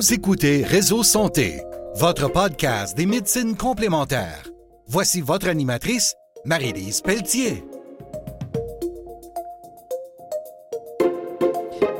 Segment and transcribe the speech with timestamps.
[0.00, 1.60] Vous écoutez Réseau Santé,
[1.96, 4.48] votre podcast des médecines complémentaires.
[4.86, 6.14] Voici votre animatrice,
[6.46, 7.62] Marie-Lise Pelletier.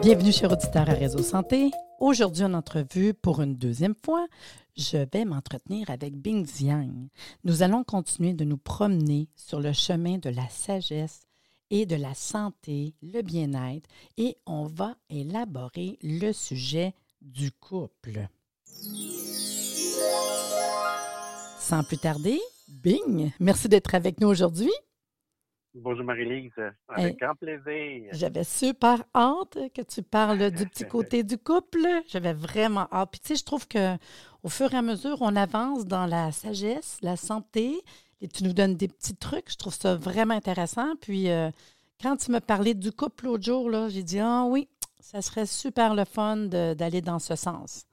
[0.01, 1.73] Bienvenue, chers auditeurs à Réseau Santé.
[1.99, 4.27] Aujourd'hui, en entrevue pour une deuxième fois,
[4.79, 7.11] je vais m'entretenir avec Bing Xiang.
[7.45, 11.21] Nous allons continuer de nous promener sur le chemin de la sagesse
[11.69, 18.29] et de la santé, le bien-être, et on va élaborer le sujet du couple.
[21.59, 24.73] Sans plus tarder, Bing, merci d'être avec nous aujourd'hui.
[25.75, 26.51] Bonjour Marie-Lise,
[26.89, 28.09] avec grand plaisir.
[28.13, 31.87] J'avais super hâte que tu parles du petit côté du couple.
[32.09, 33.11] J'avais vraiment hâte.
[33.13, 33.97] Puis tu sais, je trouve que
[34.43, 37.81] au fur et à mesure, on avance dans la sagesse, la santé,
[38.21, 39.51] et tu nous donnes des petits trucs.
[39.51, 40.97] Je trouve ça vraiment intéressant.
[41.01, 41.51] Puis euh,
[42.03, 44.69] quand tu me parlais du couple l'autre jour, j'ai dit ah oui,
[45.01, 47.87] ça serait super le fun d'aller dans ce sens.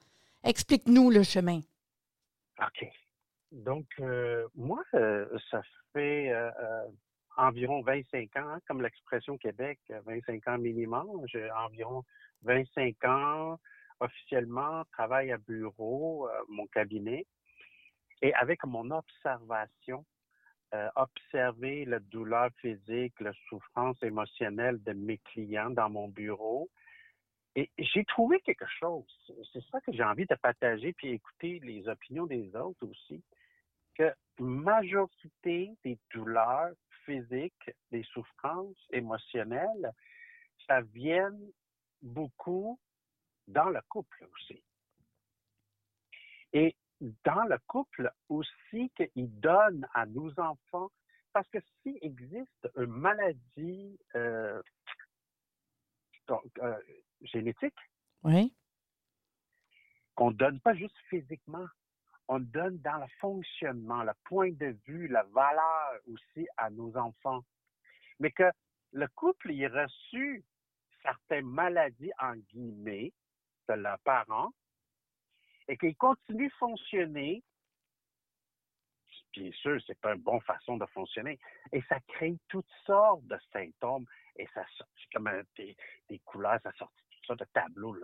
[0.43, 1.61] Explique-nous le chemin.
[2.59, 2.87] OK.
[3.51, 5.61] Donc, euh, moi, euh, ça
[5.93, 6.33] fait
[7.37, 11.23] environ 25 ans, hein, comme l'expression Québec, 25 ans minimum.
[11.27, 12.03] J'ai environ
[12.43, 13.57] 25 ans
[13.99, 17.25] officiellement, travail à bureau, euh, mon cabinet.
[18.21, 20.05] Et avec mon observation,
[20.73, 26.69] euh, observer la douleur physique, la souffrance émotionnelle de mes clients dans mon bureau.
[27.57, 29.03] Et j'ai trouvé quelque chose.
[29.51, 33.23] C'est ça que j'ai envie de partager, puis écouter les opinions des autres aussi.
[33.95, 39.91] Que majorité des douleurs physiques, des souffrances émotionnelles,
[40.67, 41.35] ça vient
[42.03, 42.79] beaucoup
[43.47, 44.61] dans le couple aussi.
[46.53, 46.75] Et
[47.23, 50.91] dans le couple aussi qu'il donne à nos enfants,
[51.33, 54.61] parce que s'il existe une maladie euh,
[56.29, 56.77] euh,
[57.21, 57.77] génétique,
[58.23, 58.53] oui.
[60.15, 61.65] qu'on ne donne pas juste physiquement,
[62.27, 67.43] on donne dans le fonctionnement, le point de vue, la valeur aussi à nos enfants.
[68.19, 68.51] Mais que
[68.91, 70.43] le couple ait reçu
[71.01, 73.13] certaines maladies, en guillemets,
[73.69, 74.51] de leurs parents,
[75.67, 77.43] et qu'il continue de fonctionner,
[79.33, 81.39] bien sûr, c'est pas une bonne façon de fonctionner,
[81.71, 84.05] et ça crée toutes sortes de symptômes,
[84.37, 87.95] et ça c'est comme des, couleurs, ça sort toutes sortes de tableaux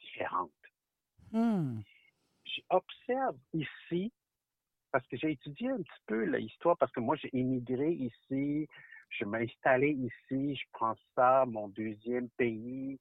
[0.00, 0.50] différentes.
[1.32, 1.80] Hmm
[2.70, 4.12] j'observe ici,
[4.90, 8.68] parce que j'ai étudié un petit peu l'histoire, parce que moi, j'ai immigré ici,
[9.10, 12.98] je m'ai installé ici, je prends ça, mon deuxième pays.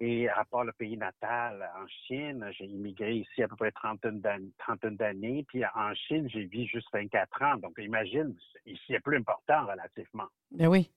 [0.00, 4.20] Et à part le pays natal, en Chine, j'ai immigré ici à peu près trentaine
[4.20, 5.44] d'années.
[5.48, 7.56] Puis en Chine, j'ai vécu juste 24 ans.
[7.58, 8.36] Donc imagine,
[8.66, 10.26] ici, c'est plus important relativement.
[10.50, 10.90] Ben oui.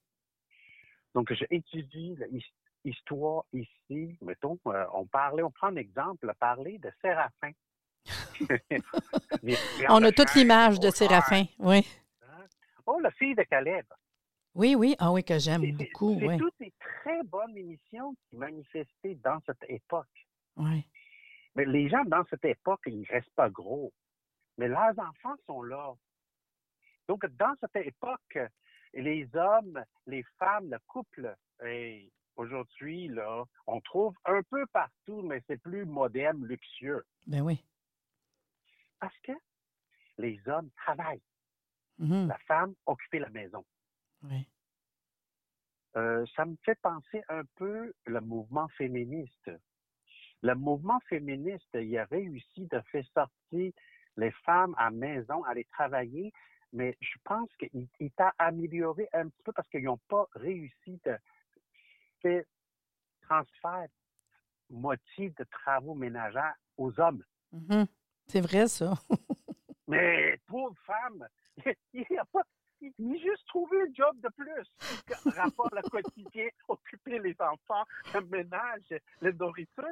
[1.13, 2.15] Donc j'ai étudié
[2.83, 7.51] histoire ici, mettons, euh, on parlait, on prend un exemple, parler de Séraphin.
[9.89, 11.85] on a toute l'image de Séraphin, oui.
[12.21, 12.45] Hein?
[12.85, 13.85] Oh, la fille de Caleb.
[14.55, 16.17] Oui, oui, ah oui, que j'aime beaucoup.
[16.19, 20.07] C'est toutes des très bonnes émissions qui manifestaient dans cette époque.
[20.55, 20.83] Oui.
[21.55, 23.91] Mais les gens dans cette époque, ils ne restent pas gros.
[24.57, 25.93] Mais leurs enfants sont là.
[27.07, 28.39] Donc, dans cette époque,
[28.93, 35.41] les hommes, les femmes, le couple, et Aujourd'hui, là, on trouve un peu partout, mais
[35.47, 37.03] c'est plus moderne, luxueux.
[37.25, 37.63] Ben oui.
[38.99, 39.31] Parce que
[40.17, 41.21] les hommes travaillent.
[41.99, 42.27] Mm-hmm.
[42.27, 43.65] La femme occupe la maison.
[44.23, 44.47] Oui.
[45.95, 49.51] Euh, ça me fait penser un peu le mouvement féministe.
[50.43, 53.71] Le mouvement féministe, il a réussi de faire sortir
[54.15, 56.31] les femmes à maison, aller travailler,
[56.71, 61.17] mais je pense qu'il t'a amélioré un petit peu parce qu'ils n'ont pas réussi de
[62.21, 62.45] fait
[63.21, 63.87] transfert
[64.69, 67.23] motif de travaux ménagers aux hommes.
[67.53, 67.87] Mm-hmm.
[68.27, 68.93] C'est vrai, ça.
[69.87, 71.27] Mais pauvre femme,
[71.93, 72.41] il n'a pas.
[72.79, 75.33] Il juste trouvé un job de plus.
[75.35, 77.83] Rapport à quotidien, occuper les enfants,
[78.13, 79.83] le ménage, la nourriture.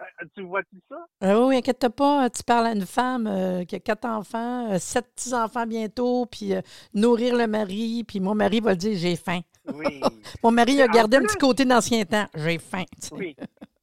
[0.00, 1.06] Euh, tu vois-tu ça?
[1.22, 2.28] Euh, oui, inquiète pas.
[2.30, 6.54] Tu parles à une femme euh, qui a quatre enfants, sept petits-enfants bientôt, puis
[6.94, 9.42] nourrir le mari, puis mon mari va le dire j'ai faim.
[9.74, 10.00] Oui.
[10.42, 12.26] Mon mari a gardé un petit côté d'ancien temps.
[12.34, 12.84] J'ai faim.
[13.12, 13.36] Oui.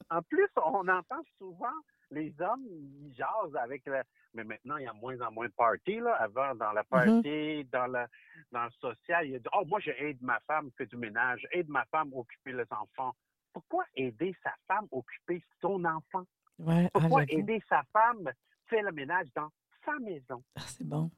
[0.09, 1.65] En plus, on entend souvent
[2.12, 4.01] les hommes, ils jasent avec le...
[4.35, 6.00] Mais maintenant, il y a moins en moins de parties.
[6.00, 6.13] Là.
[6.15, 7.21] Avant, dans la Mm-hmm.
[7.24, 8.06] party, dans, le,
[8.51, 11.47] dans le social, il y a dit Oh, moi, j'aide ma femme faire du ménage,
[11.51, 13.15] aide ma femme à occuper les enfants.
[13.51, 16.24] Pourquoi aider sa femme à occuper son enfant?
[16.59, 18.31] Ouais, ah, Pourquoi aider sa femme à
[18.69, 19.50] faire le ménage dans
[19.86, 20.44] sa maison?
[20.56, 21.09] Ah, c'est bon.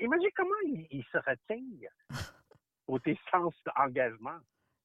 [0.00, 1.90] Imagine comment il, il se retire
[2.88, 4.38] côté sens d'engagement.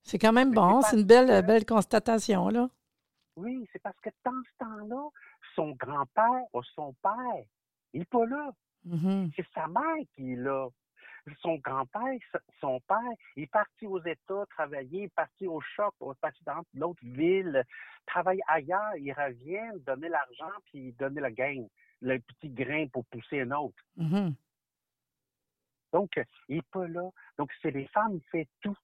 [0.04, 0.82] C'est quand même bon.
[0.82, 2.70] c'est une belle, constatation, là.
[3.36, 5.10] Oui, c'est parce que dans ce temps-là,
[5.56, 7.44] son grand-père ou son père,
[7.94, 8.52] il n'est pas là.
[8.86, 9.32] Mhm.
[9.36, 10.68] C'est sa mère qui est là.
[11.42, 12.20] Son grand-père,
[12.60, 12.98] son père,
[13.38, 16.62] il est parti aux États travailler, il est parti au choc, il est parti dans
[16.74, 17.64] l'autre ville,
[18.06, 21.66] travaille ailleurs, il revient, donner l'argent, puis donner le gain,
[22.02, 23.82] le petit grain pour pousser un autre.
[23.96, 24.36] Mhm.
[25.94, 26.20] Donc,
[26.50, 27.10] il n'est pas là.
[27.38, 28.78] Donc, c'est les femmes qui font tout.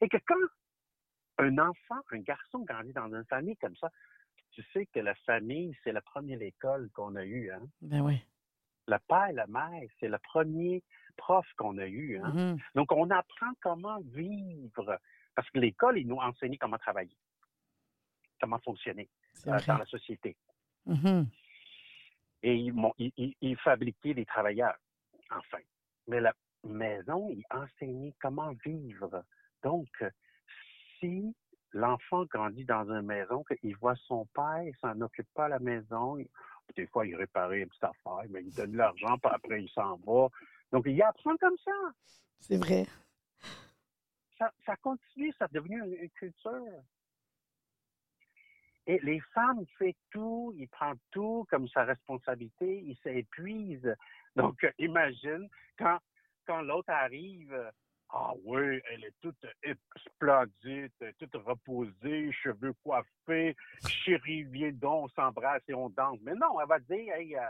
[0.00, 0.34] Et que quand
[1.38, 3.90] un enfant, un garçon grandit dans une famille comme ça,
[4.52, 7.50] tu sais que la famille, c'est la première école qu'on a eue.
[7.52, 7.62] Hein?
[7.82, 8.18] Ben oui.
[8.88, 10.82] Le père et la mère, c'est le premier
[11.16, 12.18] prof qu'on a eu.
[12.18, 12.32] Hein?
[12.32, 12.58] Mhm.
[12.74, 14.98] Donc, on apprend comment vivre.
[15.34, 17.16] Parce que l'école, il nous enseigne comment travailler,
[18.40, 19.10] comment fonctionner
[19.46, 20.34] euh, dans la société.
[20.86, 21.26] Mhm.
[22.42, 24.76] Et ils, ils, ils- ils fabriquaient des travailleurs,
[25.30, 25.62] enfin.
[26.06, 26.32] Mais la
[26.64, 29.24] maison, il enseignait comment vivre.
[29.62, 29.88] Donc,
[30.98, 31.34] si
[31.72, 35.58] l'enfant grandit dans une maison, qu'il voit son père, il s'en occupe pas à la
[35.58, 36.16] maison,
[36.74, 39.68] des fois, il réparait une petite affaire, mais il donne de l'argent, puis après, il
[39.70, 40.28] s'en va.
[40.72, 41.72] Donc, il apprend comme ça.
[42.40, 42.86] C'est vrai.
[44.38, 46.82] ça, ça continue, ça devient une, une culture.
[48.86, 53.94] Et les femmes font tout, ils prennent tout comme sa responsabilité, ils s'épuisent.
[54.36, 55.48] Donc, imagine
[55.78, 55.98] quand,
[56.46, 57.72] quand l'autre arrive,
[58.10, 59.44] ah oui, elle est toute
[59.96, 63.56] splendide, toute reposée, cheveux coiffés,
[63.88, 66.18] chérie, viens donc, on s'embrasse et on danse.
[66.22, 67.48] Mais non, elle va dire, hey, euh,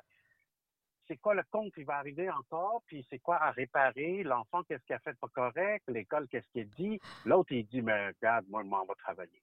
[1.06, 4.85] c'est quoi le compte qui va arriver encore, puis c'est quoi à réparer, l'enfant, qu'est-ce
[4.87, 6.99] qu'il a fait pas correct, l'école, qu'est-ce qu'il dit.
[7.25, 9.43] L'autre, il dit, mais regarde, moi, je m'en vais travailler.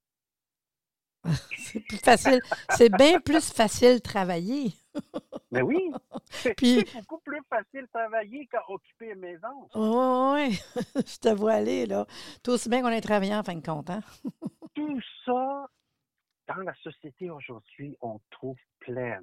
[1.58, 2.40] C'est plus facile.
[2.70, 4.74] C'est bien plus facile de travailler.
[5.52, 5.92] Mais oui,
[6.30, 9.70] c'est beaucoup plus facile de travailler qu'occuper une maison.
[9.76, 10.58] Oui,
[10.96, 12.06] je te vois aller, là.
[12.44, 14.02] Tout aussi bien qu'on est travaillant, en fin de compte, hein?
[14.76, 15.68] Tout ça,
[16.48, 19.22] dans la société aujourd'hui, on trouve plein.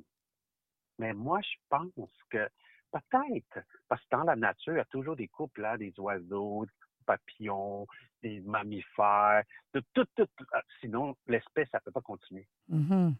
[0.99, 2.49] Mais moi, je pense que
[2.93, 6.67] peut-être, parce que dans la nature, il y a toujours des couples, là, des oiseaux,
[7.10, 7.86] papillons,
[8.22, 10.28] des mammifères, de tout, tout.
[10.52, 12.46] Ah, Sinon, l'espèce, ça ne peut pas continuer.
[12.68, 13.14] Mhm.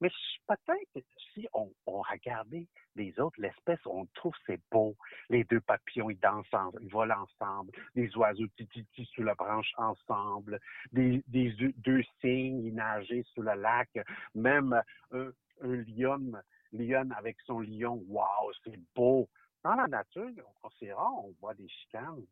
[0.00, 0.10] Mais
[0.46, 2.66] peut-être si on, on regardait
[2.96, 4.96] les autres, l'espèce, on trouve c'est beau.
[5.30, 7.70] Les deux papillons, ils dansent ensemble, ils volent ensemble.
[7.94, 10.60] Les oiseaux titi sous la branche ensemble.
[10.92, 13.88] Des, des deux- cygnes, ils nageaient sous le lac.
[14.34, 14.72] Même
[15.12, 15.30] un,
[15.62, 16.32] un lion,
[16.72, 19.28] lion avec son lion, waouh, c'est beau.
[19.62, 20.28] Dans la nature,
[20.62, 22.26] on, rare, on voit des chicanes,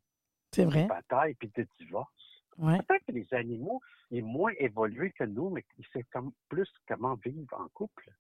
[0.55, 0.87] C'est vrai.
[0.87, 2.11] batailles puis des divorces.
[2.59, 2.79] Ouais.
[2.83, 6.69] Peut-être que les animaux, ils sont moins évolués que nous, mais ils savent comme, plus
[6.87, 8.11] comment vivre en couple.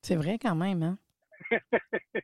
[0.00, 0.98] C'est vrai quand même, hein?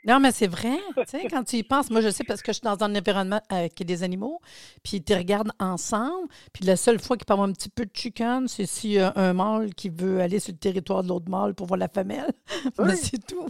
[0.05, 0.79] Non, mais c'est vrai.
[0.97, 2.95] Tu sais, quand tu y penses, moi, je sais parce que je suis dans un
[2.95, 4.41] environnement avec des animaux,
[4.83, 7.85] puis ils te regardent ensemble, puis la seule fois qu'ils peuvent avoir un petit peu
[7.85, 11.09] de chicken, c'est s'il y a un mâle qui veut aller sur le territoire de
[11.09, 12.33] l'autre mâle pour voir la femelle.
[12.79, 13.49] Mais c'est tout.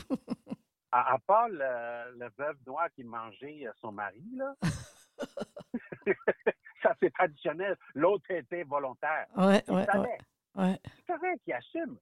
[0.90, 4.54] À, à part le, le veuve noir qui mangeait euh, son mari, là.
[6.82, 7.76] ça, c'est traditionnel.
[7.94, 9.26] L'autre était volontaire.
[9.36, 10.18] Ouais, Il ouais, savait.
[10.54, 10.78] ouais.
[10.96, 11.98] C'est correct, il assume.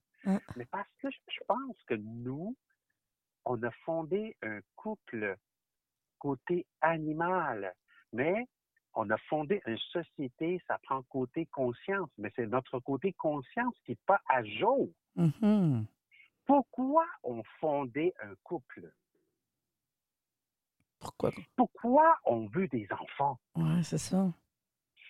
[0.56, 2.56] Mais parce que je pense que nous,
[3.44, 5.36] on a fondé un couple
[6.18, 7.72] côté animal,
[8.12, 8.46] mais
[8.94, 13.93] on a fondé une société, ça prend côté conscience, mais c'est notre côté conscience qui
[13.93, 14.88] n'est pas à jour.
[15.14, 15.86] Mhm.
[16.46, 18.91] Pourquoi on fondait un couple?
[21.06, 21.31] Pourquoi?
[21.56, 23.39] Pourquoi on veut des enfants?
[23.55, 24.27] Ouais, c'est ça.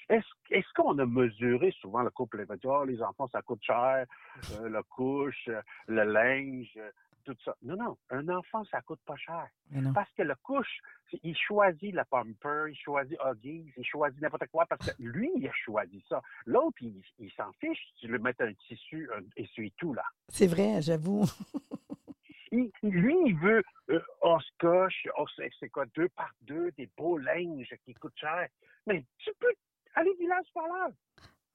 [0.09, 2.45] Est-ce qu'on a mesuré souvent le couple?
[2.45, 4.07] Va dire, oh, les enfants, ça coûte cher,
[4.53, 5.49] euh, la couche,
[5.89, 6.79] le linge,
[7.25, 7.57] tout ça.
[7.63, 9.49] Non, non, un enfant, ça coûte pas cher.
[9.93, 10.81] Parce que le couche,
[11.25, 15.49] il choisit la pamper, il choisit Huggies, il choisit n'importe quoi parce que lui, il
[15.49, 16.23] a choisi ça.
[16.45, 17.81] L'autre, il, il s'en fiche.
[17.99, 20.05] Tu lui mets un tissu, un essuie-tout, là.
[20.29, 21.25] C'est vrai, j'avoue.
[22.53, 28.17] Lui, il veut euh, se- c'est quoi, deux par deux, des beaux linges qui coûtent
[28.19, 28.49] cher.
[28.87, 29.53] Mais tu peux
[29.95, 30.89] aller village par là.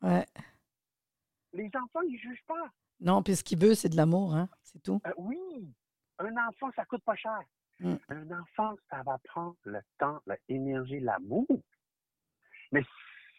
[0.01, 0.25] Ouais.
[1.53, 2.69] Les enfants, ils jugent pas.
[2.99, 4.49] Non, puis ce qu'il veut, c'est de l'amour, hein?
[4.63, 5.01] C'est tout.
[5.07, 5.37] Euh, oui,
[6.19, 7.39] un enfant, ça coûte pas cher.
[7.79, 7.95] Mm.
[8.09, 11.47] Un enfant, ça va prendre le temps, l'énergie, l'amour.
[12.71, 12.83] Mais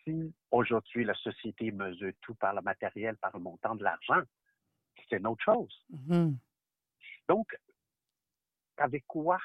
[0.05, 4.21] si aujourd'hui la société mesure tout par le matériel, par le montant de l'argent,
[5.09, 5.85] c'est une autre chose.
[5.91, 6.37] Mhm.
[7.29, 7.57] Donc,
[8.77, 9.39] avec quoi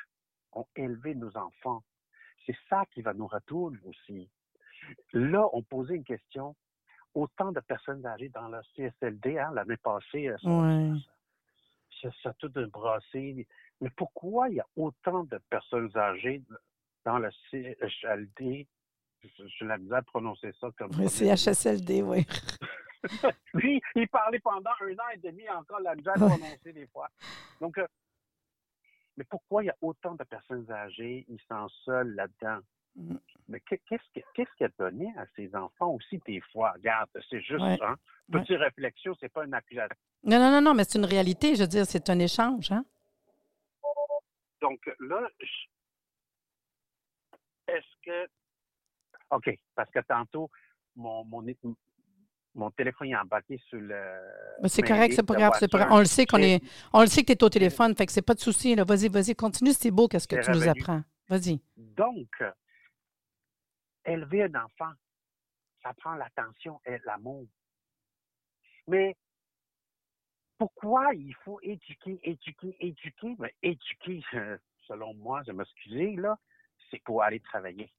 [0.54, 1.84] on élevé nos enfants?
[2.46, 4.30] C'est ça qui va nous retourner aussi.
[5.14, 6.56] Là, on posait une question.
[7.14, 10.92] Autant de personnes âgées dans le CSLD, hein, l'année passée, Ouais.
[12.24, 13.48] ça tout un brassé.
[13.82, 16.44] Mais pourquoi il y a autant de personnes âgées
[17.06, 18.68] dans le CHLD?
[19.24, 22.26] J'ai la misère prononcer ça comme Oui, c'est HSLD, oui.
[23.54, 27.10] Lui, il parlait pendant un an et demi encore la misère à prononcer des fois.
[27.62, 27.88] Donc, euh,
[29.18, 32.60] mais pourquoi il y a autant de personnes âgées, ils sont seuls là-dedans?
[32.96, 33.16] Mm.
[33.50, 36.72] Mais qu'est-ce qui a donné à ces enfants aussi des fois?
[36.72, 37.96] Regarde, c'est juste, hein?
[38.32, 39.96] Petite réflexion, c'est pas une accusation.
[40.24, 41.56] Non, non, non, non, mais c'est une réalité.
[41.56, 42.84] Je veux dire, c'est un échange, hein?
[44.62, 45.30] Donc là,
[47.68, 48.28] est-ce que.
[49.30, 50.50] OK, parce que tantôt,
[50.96, 51.46] mon, mon,
[52.58, 54.02] mon téléphone est embarqué sur le.
[54.66, 55.54] c'est correct, c'est pas grave,
[55.92, 56.62] On le sait qu'on est.
[56.92, 58.76] On le sait que tu es au téléphone, fait que c'est pas de souci.
[58.76, 61.04] Vas-y, vas-y, continue, c'est beau qu'est-ce que tu nous apprends.
[61.30, 61.62] Vas-y.
[61.78, 62.30] Donc,
[64.06, 64.92] élever un enfant,
[65.84, 67.46] ça prend l'attention et l'amour.
[68.88, 69.16] Mais
[70.58, 73.36] pourquoi il faut éduquer, éduquer, éduquer?
[73.38, 74.24] Mais éduquer,
[74.88, 76.38] selon moi, je m'excuse, là,
[76.90, 77.92] c'est pour aller travailler.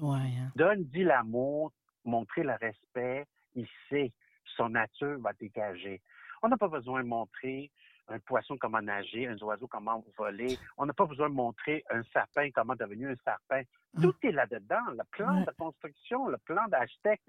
[0.00, 0.16] Ouais.
[0.16, 0.50] Hein.
[0.56, 1.72] Donne, dit l'amour,
[2.04, 3.26] montrer le respect,
[3.60, 4.12] il sait,
[4.56, 6.00] son nature va dégager.
[6.42, 7.70] On n'a pas besoin de montrer
[8.08, 10.58] un poisson comment nager, un oiseau comment voler.
[10.76, 13.62] On n'a pas besoin de montrer un sapin comment devenir un sapin.
[13.94, 14.02] Hum.
[14.02, 14.84] Tout est là-dedans.
[14.90, 17.28] Le plan de construction, le plan d'architecte,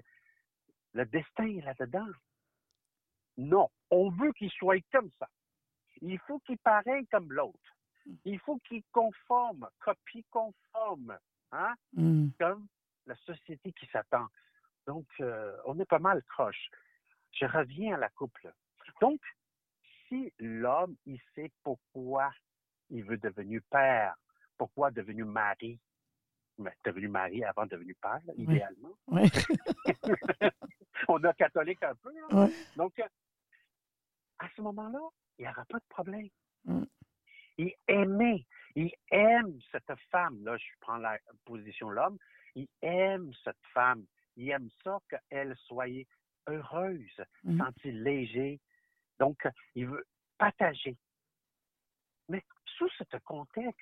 [0.94, 2.08] le destin est là-dedans.
[3.38, 5.28] Non, on veut qu'il soit comme ça.
[6.02, 7.60] Il faut qu'il pareille comme l'autre.
[8.26, 11.18] Il faut qu'il conforme, copie conforme,
[11.52, 11.74] hein?
[11.96, 12.32] Hum.
[12.40, 12.66] comme
[13.06, 14.28] la société qui s'attend.
[14.88, 16.70] Donc, euh, on est pas mal croche.
[17.32, 18.52] Je reviens à la couple.
[19.00, 19.22] Donc,
[20.08, 22.32] si l'homme, il sait pourquoi
[22.90, 24.16] il veut devenir père,
[24.58, 25.80] pourquoi devenir mari,
[26.58, 28.94] mais devenu mari avant devenu père, idéalement.
[31.08, 32.12] on est catholique un peu.
[32.32, 32.50] Hein.
[32.76, 33.02] Donc,
[34.40, 35.00] à ce moment-là,
[35.38, 36.28] il n'y aura pas de problème.
[36.66, 36.84] Mm.
[37.58, 38.46] Il aimait,
[38.76, 40.44] il aime cette femme.
[40.44, 42.18] Là, je prends la position de l'homme.
[42.56, 44.06] Il aime cette femme.
[44.36, 46.06] Il aime ça qu'elle soit
[46.48, 47.58] heureuse, mmh.
[47.58, 48.60] sentie léger.
[49.20, 50.06] Donc, il veut
[50.38, 50.98] partager.
[52.30, 52.44] Mais
[52.78, 53.80] sous ce contexte,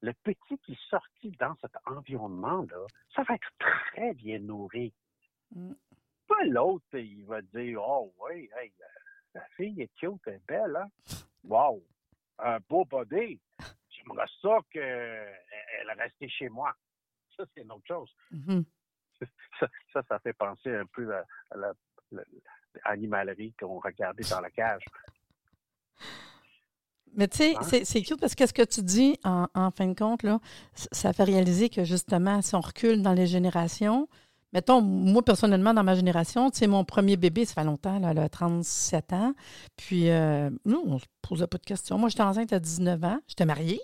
[0.00, 4.92] le petit qui est sorti dans cet environnement-là, ça va être très bien nourri.
[5.54, 5.72] Mmh.
[6.26, 8.72] Pas l'autre, il va dire Oh oui, hey,
[9.34, 10.88] la fille est cute, elle est belle, hein?
[11.44, 11.82] Wow!
[12.38, 13.40] Un beau body!
[13.88, 16.74] J'aimerais ça qu'elle resté chez moi.
[17.36, 18.14] Ça, c'est une autre chose.
[18.30, 18.60] Mmh
[19.92, 21.24] ça, ça, fait penser un peu à,
[22.84, 24.84] l'animalerie qu'on regardait dans la cage.
[27.14, 27.80] Mais tu sais, hein?
[27.84, 30.38] c'est cute parce que ce que tu dis, en, fin de compte, là,
[30.74, 34.08] ça fait réaliser que justement, si on recule dans les générations,
[34.52, 38.28] mettons, moi personnellement, dans ma génération, sais, mon premier bébé, ça fait longtemps, là, a
[38.28, 39.34] 37 ans.
[39.76, 41.98] Puis, euh, nous, on ne se posait pas de questions.
[41.98, 43.80] Moi, j'étais enceinte à 19 ans, j'étais mariée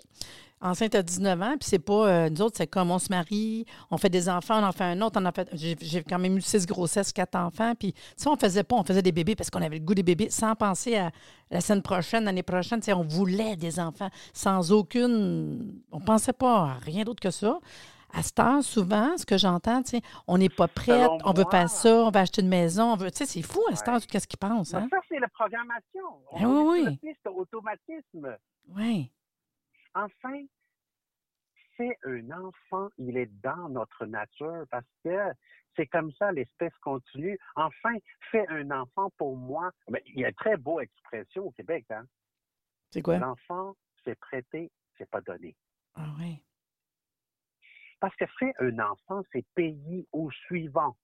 [0.61, 3.65] enceinte à 19 ans, puis c'est pas, euh, nous autres, c'est comme on se marie,
[3.91, 6.37] on fait des enfants, on en fait un autre, on en fait, j'ai quand même
[6.37, 9.49] eu six grossesses, quatre enfants, puis ça, on faisait pas, on faisait des bébés parce
[9.49, 11.11] qu'on avait le goût des bébés, sans penser à
[11.51, 16.73] la semaine prochaine, l'année prochaine, on voulait des enfants, sans aucune, on pensait pas à
[16.81, 17.59] rien d'autre que ça.
[18.17, 19.83] À ce temps, souvent, ce que j'entends,
[20.25, 23.11] on n'est pas prêt, on veut faire ça, on va acheter une maison, on veut,
[23.11, 24.87] tu sais, c'est fou à ce temps, qu'est-ce qu'ils pensent, hein?
[24.89, 26.01] Ça, c'est la programmation.
[26.33, 27.15] Ben oui, oui.
[27.23, 28.35] C'est automatisme.
[28.69, 29.11] Oui.
[29.93, 30.41] Enfin,
[31.77, 35.15] c'est un enfant, il est dans notre nature parce que
[35.75, 37.37] c'est comme ça l'espèce continue.
[37.55, 37.93] Enfin,
[38.31, 39.69] fais un enfant pour moi.
[39.89, 42.05] Ben, il y a une très beau expression au Québec, hein?
[42.89, 43.19] C'est quoi?
[43.19, 45.55] L'enfant, c'est prêté, c'est pas donné.
[45.93, 46.41] Ah oui.
[47.99, 50.95] Parce que faire un enfant, c'est payer au suivant.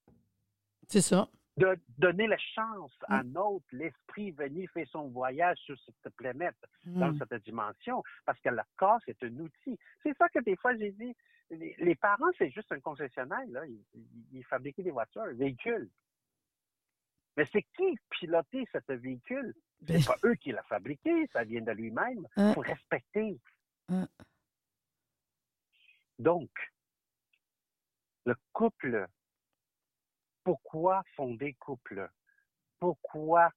[0.87, 3.31] C'est ça de donner la chance à mm.
[3.31, 7.19] notre l'esprit venir faire son voyage sur cette planète, dans mm.
[7.19, 9.77] cette dimension, parce que le corps, c'est un outil.
[10.01, 11.15] C'est ça que des fois, j'ai dit,
[11.51, 13.61] les, parents, c'est juste un concessionnaire, là.
[14.31, 15.89] Ils, fabriquent des voitures, des véhicules.
[17.37, 19.53] Mais c'est qui pilotait ce véhicule?
[19.85, 22.27] C'est ben pas eux qui l'ont fabriqué, ça vient de lui-même.
[22.37, 22.53] Il hein.
[22.53, 23.39] faut respecter.
[23.89, 24.07] Hein.
[26.17, 26.49] Donc,
[28.25, 29.07] le couple
[30.43, 32.09] pourquoi fonder couple?
[32.79, 33.49] Pourquoi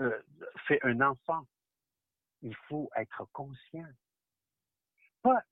[0.00, 0.22] euh,
[0.66, 1.44] faire un enfant?
[2.42, 3.88] Il faut être conscient.
[5.22, 5.42] Pas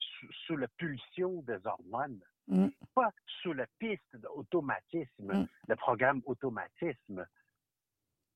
[0.47, 2.69] sous, la pulsion des hormones, mm.
[2.95, 5.49] pas sous la piste d'automatisme, mm.
[5.69, 7.27] le programme automatisme.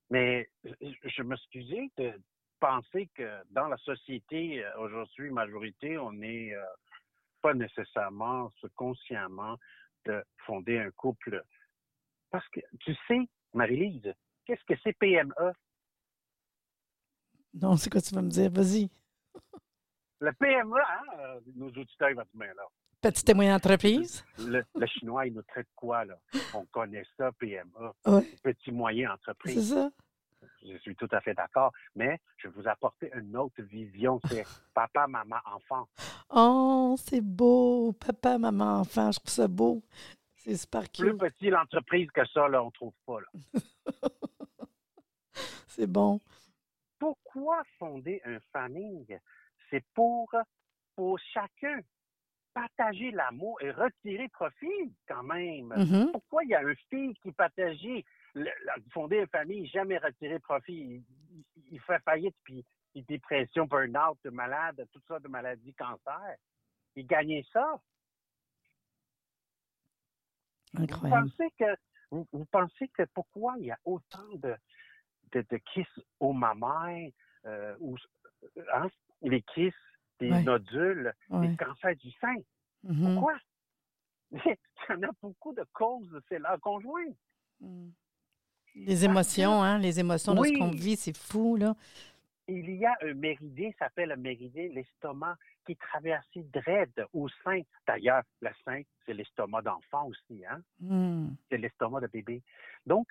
[0.09, 2.19] Mais je m'excusais de
[2.59, 6.63] penser que dans la société euh, aujourd'hui, majorité, on n'est euh,
[7.41, 9.57] pas nécessairement consciemment
[10.07, 11.43] de fonder un couple
[12.31, 13.19] parce que tu sais,
[13.53, 14.13] Marie-Lise,
[14.45, 15.33] qu'est-ce que c'est PME?
[17.53, 18.51] Non, c'est quoi tu vas me dire?
[18.51, 18.89] Vas-y.
[20.19, 22.63] Le PME, hein, nos auditeurs vont dire, là.
[23.01, 24.25] Petite et moyenne entreprise.
[24.39, 26.19] Le, le Chinois, il nous traite quoi, là?
[26.53, 27.93] On connaît ça, PMA.
[28.05, 28.23] Ouais.
[28.43, 29.73] Petit moyen C'est entreprise.
[29.73, 29.89] ça.
[30.63, 31.71] Je suis tout à fait d'accord.
[31.95, 34.19] Mais je vais vous apporter une autre vision.
[34.25, 35.87] C'est papa, maman, enfant.
[36.29, 37.93] Oh, c'est beau.
[37.93, 39.81] Papa, maman, enfant, je trouve ça beau.
[40.35, 43.19] C'est super Plus petit l'entreprise que ça, là, on trouve pas.
[45.67, 46.19] C'est bon.
[46.97, 49.19] Pourquoi fonder une famille?
[49.69, 50.33] C'est pour,
[50.95, 51.81] pour chacun
[52.53, 55.67] partager l'amour et retirer profit quand même.
[55.67, 56.11] Mhm.
[56.11, 58.03] Pourquoi il y a un fille qui partageait
[58.33, 58.51] le-
[58.91, 60.73] fonder une famille, jamais retirer profit?
[60.73, 61.03] Il,
[61.55, 66.35] il- il fait faillite, puis il dépression, burn-out, malade, toutes sortes de maladies, cancer.
[66.95, 67.79] Il gagnait ça.
[70.73, 71.75] Vous pensez que
[72.11, 74.55] vous, vous pensez que pourquoi il y a autant de,
[75.31, 75.87] de, de kiss
[76.19, 77.09] aux mamans
[77.45, 77.97] euh, ou
[78.73, 78.89] hein,
[79.21, 79.73] les kiss,
[80.19, 80.43] des Ouais.
[80.43, 81.47] nodules, Ouais.
[81.49, 82.35] des cancers du sein?
[82.83, 83.13] Mhm.
[83.15, 83.37] Pourquoi?
[84.31, 84.57] Il
[84.89, 87.05] y en a beaucoup de causes, c'est leur conjoint.
[87.59, 87.89] Mm.
[88.85, 89.79] Les émotions, hein?
[89.79, 90.77] Les émotions de ce qu'on Oui.
[90.77, 91.75] vit, c'est fou, là.
[92.47, 97.61] Il y a un méridien, ça s'appelle le méridien, l'estomac, qui traverse draide au sein.
[97.85, 100.61] D'ailleurs, le sein, c'est l'estomac d'enfant aussi, hein?
[100.79, 101.29] Mm.
[101.49, 102.41] c'est l'estomac de bébé.
[102.85, 103.07] Donc,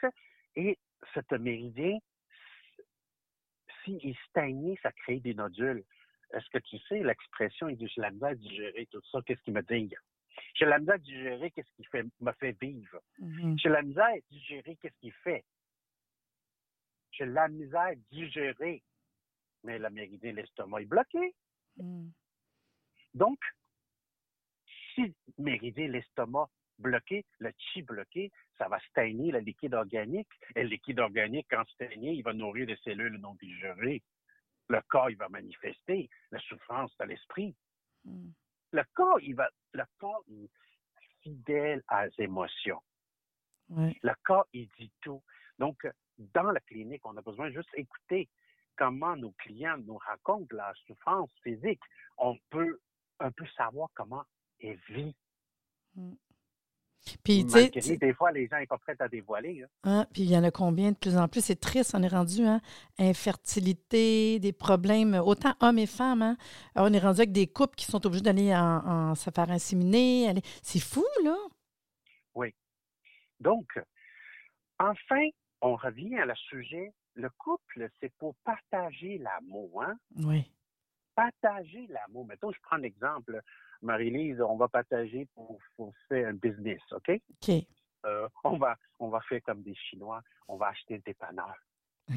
[0.54, 0.78] et
[1.14, 1.98] ce méridien,
[3.84, 5.84] s'il est stagné, ça crée des nodules.
[6.32, 9.42] Est-ce que tu sais l'expression, il dit, j'ai la misère à digérer tout ça, qu'est-ce
[9.42, 9.92] qu'il me dit?
[10.54, 13.00] J'ai la misère à digérer, qu'est-ce qui fait, me fait vivre?
[13.18, 13.58] Mhm.
[13.58, 15.44] J'ai la misère à digérer, qu'est-ce qu'il fait?
[17.16, 18.82] J'ai la misère à digérer.
[19.64, 21.34] Mais le méridien, l'estomac est bloqué.
[21.76, 22.08] Mm.
[23.14, 23.38] Donc,
[24.94, 30.28] si le méridien, l'estomac bloqué, le chi bloqué, ça va stagner le liquide organique.
[30.54, 34.02] Et le liquide organique, quand stagné, il va nourrir des cellules non digérées.
[34.68, 37.56] Le corps, il va manifester la souffrance de l'esprit.
[38.04, 38.30] Mm.
[38.72, 40.50] Le corps, il va, le corps, il est
[41.22, 42.82] fidèle à ses émotions.
[43.68, 45.22] Le corps, il dit tout.
[45.58, 45.86] Donc,
[46.18, 48.28] dans la clinique, on a besoin juste d'écouter
[48.76, 51.80] comment nos clients nous racontent la souffrance physique.
[52.18, 52.78] On peut
[53.20, 54.22] un peu savoir comment
[54.60, 55.14] ils vivent.
[57.22, 59.62] Puis, tu sais, des fois, les gens sont pas prêts à dévoiler.
[59.62, 59.68] hein.
[59.84, 61.40] hein, puis il y en a combien de plus en plus?
[61.44, 62.60] C'est triste, on est rendu, hein?
[62.98, 66.36] Infertilité, des problèmes, autant hommes et femmes, hein?
[66.74, 69.48] Alors, on est rendu avec des couples qui sont obligés d'aller en, en se faire
[69.50, 70.28] inséminer.
[70.28, 71.36] aller- C'est fou, là!
[73.38, 73.78] Donc,
[74.78, 75.28] enfin,
[75.60, 76.92] on revient à le sujet.
[77.14, 79.82] Le couple, c'est pour partager l'amour.
[79.82, 79.96] Hein?
[80.22, 80.50] Oui.
[81.14, 82.26] Partager l'amour.
[82.26, 83.40] Mettons, je prends l'exemple.
[83.82, 87.10] Marie-Lise, on va partager pour, pour faire un business, OK?
[87.10, 87.54] OK.
[88.04, 90.20] Euh, on, va, on va faire comme des Chinois.
[90.48, 91.54] On va acheter un dépanneur.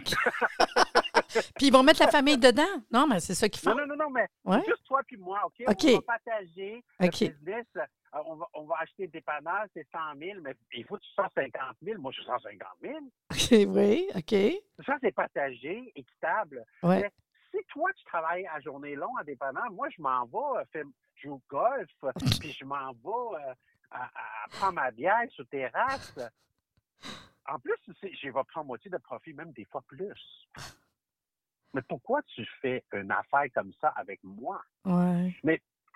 [1.56, 2.84] Puis ils vont mettre la famille dedans?
[2.92, 3.76] Non, mais c'est ça qu'ils font.
[3.76, 4.64] Non, non, non, mais Ouais?
[4.68, 5.64] juste toi puis moi, OK?
[5.68, 5.84] OK.
[5.86, 7.20] On va partager OK.
[7.22, 7.66] le business.
[8.16, 11.02] Euh, on, va, on va acheter des dépanneur, c'est 100 000, mais il faut que
[11.04, 12.02] tu fasses 50 000.
[12.02, 12.96] Moi, je suis 150 000.
[13.32, 14.84] OK, oui, OK.
[14.86, 16.66] Ça, c'est partagé, équitable.
[16.82, 17.02] Ouais.
[17.02, 17.12] Mais
[17.52, 20.86] si toi, tu travailles à journée longue en dépanneur, moi, je m'en vais euh, faire,
[21.16, 23.54] jouer au golf, euh, puis je m'en vais euh,
[23.92, 26.18] à, à prendre ma bière sur terrasse.
[27.48, 30.48] En plus, je vais prendre moitié de profit, même des fois plus.
[31.74, 34.62] Mais pourquoi tu fais une affaire comme ça avec moi?
[34.86, 35.34] Ouais,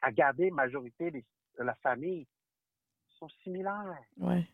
[0.02, 1.26] À garder majorité des-
[1.58, 2.28] de la famille
[3.20, 4.04] sont similaires.
[4.18, 4.46] ouais.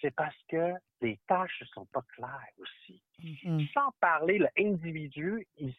[0.00, 3.00] C'est parce que les tâches ne sont pas claires aussi.
[3.22, 3.66] Mhm.
[3.72, 5.74] sans parler l'individu, il-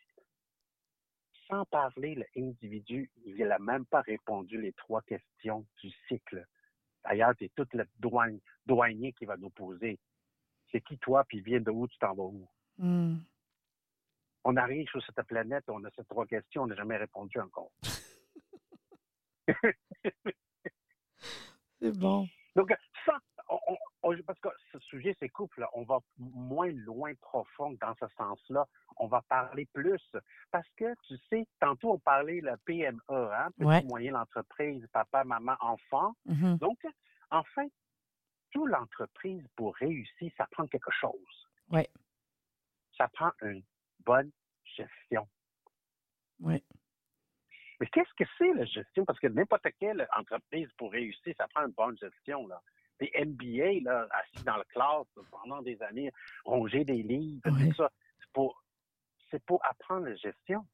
[1.48, 6.44] sans parler l'individu, il n'a même pas répondu les trois questions du cycle.
[7.04, 10.00] D'ailleurs, c'est tout le douane- douanier qui va nous poser.
[10.72, 12.48] C'est qui toi, puis viens de où, tu t'en vas où?
[12.80, 13.18] Mm.
[14.46, 17.72] On arrive sur cette planète, on a ces trois questions, on n'a jamais répondu encore.
[21.82, 22.28] C'est bon.
[22.56, 22.74] Donc,
[23.06, 23.18] ça,
[23.50, 23.78] on-
[24.26, 28.66] parce que ce sujet, c'est couple, là, on va moins loin profond dans ce sens-là.
[28.98, 30.02] On va parler plus.
[30.52, 33.84] Parce que, tu sais, tantôt, on parlait le PME, hein, petit Ouais.
[33.84, 36.14] moyen l'entreprise, papa, maman, enfant.
[36.26, 36.58] Mhm.
[36.60, 36.80] Donc,
[37.32, 37.66] enfin,
[38.52, 41.48] toute l'entreprise, pour réussir, ça prend quelque chose.
[41.70, 41.90] Ouais.
[42.98, 43.64] Ça prend une
[44.06, 44.32] bonne
[44.64, 45.28] gestion.
[46.40, 46.64] Ouais.
[47.80, 49.06] Mais qu'est-ce que c'est la gestion?
[49.06, 52.48] Parce que n'importe quelle entreprise pour réussir, ça prend une bonne gestion.
[52.48, 52.62] Là.
[53.00, 56.12] Des MBA, là, assis dans la classe pendant des années,
[56.46, 57.68] ronger des livres, Ouais.
[57.70, 58.64] tout ça, c'est pour,
[59.30, 60.66] c'est pour apprendre la gestion.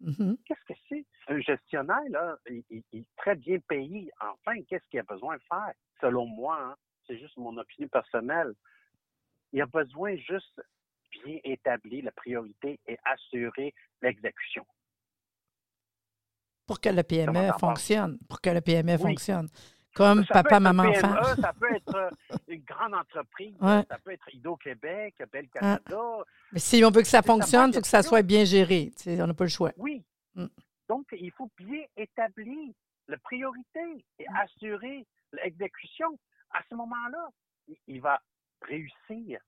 [0.00, 0.36] Mhm.
[0.46, 1.04] Qu'est-ce que c'est?
[1.28, 4.10] Un gestionnaire, là, il, il- il est très bien payé.
[4.20, 5.72] Enfin, qu'est-ce qu'il a besoin de faire?
[6.00, 8.52] Selon moi, hein, c'est juste mon opinion personnelle.
[9.52, 10.60] Il a besoin juste
[11.22, 14.66] bien établir la priorité et assurer l'exécution.
[16.66, 18.18] Pour que le PME t'en fonctionne.
[18.28, 18.98] Pour que le PME Oui.
[18.98, 19.48] fonctionne.
[19.94, 21.40] Comme Ça papa, maman, PME, enfant.
[21.42, 22.10] ça peut être euh,
[22.48, 23.84] une grande entreprise, Ouais.
[23.90, 26.00] ça peut être Hydro-Québec, Bel Canada.
[26.52, 28.90] Mais si on veut que ça fonctionne, il faut que ça soit bien géré.
[28.96, 29.72] Tu sais, on n'a pas le choix.
[29.76, 30.02] Oui.
[30.34, 30.46] Mm.
[30.88, 32.72] Donc, il faut bien établir
[33.08, 36.18] la priorité et assurer l'exécution.
[36.52, 37.28] À ce moment-là,
[37.68, 38.18] il- il va
[38.62, 39.40] réussir.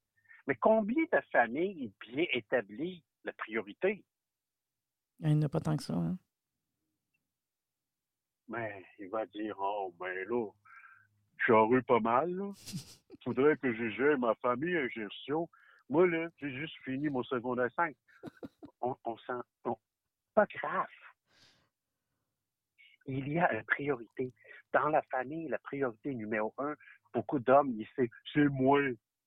[0.47, 4.05] Mais combien de familles bien établissent la priorité?
[5.21, 5.95] Il n'y en a pas tant que ça.
[5.95, 6.19] hein.
[8.49, 10.49] Mais il va dire, oh, ben là,
[11.47, 12.53] j'en eu pas mal, là.
[13.25, 15.49] Faudrait que je gère ma famille en gestion.
[15.89, 17.97] Moi, là, j'ai juste fini mon secondaire 5.
[18.83, 19.77] On, on-
[20.35, 20.87] pas grave.
[23.07, 24.33] Il y a une priorité.
[24.73, 26.75] Dans la famille, la priorité numéro un,
[27.13, 28.81] beaucoup d'hommes, ils disent, c'est moi.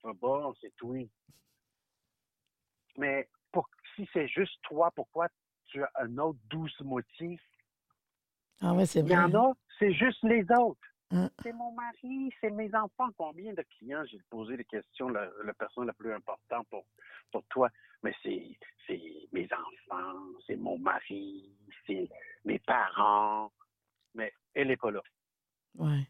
[0.03, 0.97] Ah bon, c'est toi.
[2.97, 5.27] Mais pour, si c'est juste toi, pourquoi
[5.67, 7.39] tu as un autre douce moitié?
[8.61, 10.79] Ah oui, c'est Il y en a, c'est juste les autres.
[11.11, 11.29] Hein.
[11.41, 13.09] C'est mon mari, c'est mes enfants.
[13.17, 16.85] Combien de clients j'ai posé des questions, la, la personne la plus importante pour,
[17.31, 17.69] pour toi?
[18.03, 22.09] Mais c'est, c'est mes enfants, c'est mon mari, c'est
[22.43, 23.51] mes parents.
[24.15, 25.01] Mais elle n'est pas là.
[25.75, 26.07] Ouais.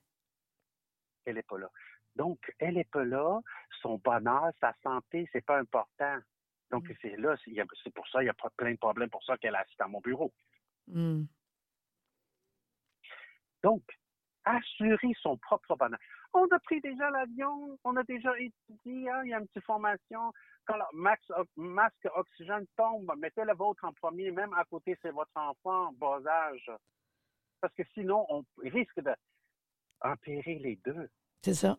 [1.25, 1.69] Elle n'est pas là.
[2.15, 3.41] Donc, elle n'est pas là.
[3.81, 6.17] Son bonheur, sa santé, c'est pas important.
[6.71, 9.53] Donc, c'est là, c'est, pour ça, il y a plein de problèmes pour ça qu'elle
[9.53, 10.33] est assise à mon bureau.
[10.87, 11.25] Hmm.
[13.67, 13.83] Donc,
[14.45, 15.99] assurer son propre bonheur.
[16.33, 19.65] On a pris déjà l'avion, on a déjà étudié, hein, il y a une petite
[19.65, 20.31] formation.
[20.65, 20.97] Quand le
[21.57, 25.91] masque oxygène tombe, mettez le vôtre en premier, même à côté, c'est votre enfant en
[25.91, 26.71] bas âge.
[27.59, 31.09] Parce que sinon, on risque d'empirer les deux.
[31.41, 31.77] C'est ça.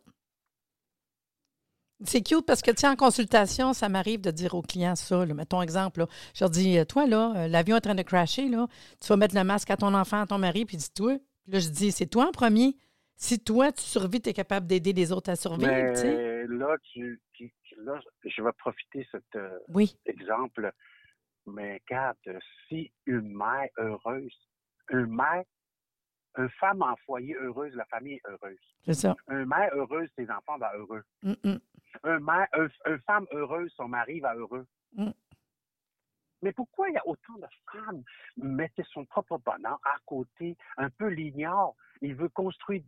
[2.05, 5.25] C'est cute parce que, tu en consultation, ça m'arrive de dire aux clients ça.
[5.25, 5.33] Là.
[5.33, 8.49] Mettons exemple, je leur dis, euh, toi, là, euh, l'avion est en train de crasher,
[8.49, 8.67] là,
[9.01, 11.19] tu vas mettre le masque à ton enfant, à ton mari, puis dis-toi.
[11.49, 12.77] Là, je dis, c'est toi en premier.
[13.17, 17.21] Si toi, tu survis, tu es capable d'aider les autres à survivre, Mais là, tu,
[17.33, 20.71] tu- là, je vais profiter de cet euh, Oui, exemple.
[21.47, 22.17] Mais regarde,
[22.69, 24.33] si une mère heureuse,
[24.91, 25.45] une mère,
[26.37, 28.59] une femme en foyer heureuse, la famille est heureuse.
[28.85, 29.17] c'est ça.
[29.31, 31.03] Une mère heureuse, ses enfants vont heureux.
[31.23, 31.59] Mm, mm.
[32.05, 34.67] Un mère, un- une femme heureuse, son mari va heureux.
[34.93, 35.11] Mm.
[36.43, 38.03] Mais pourquoi il y a autant de femmes
[38.37, 41.75] mettaient son propre bonheur à côté, un peu l'ignore?
[42.01, 42.83] Il veut construire,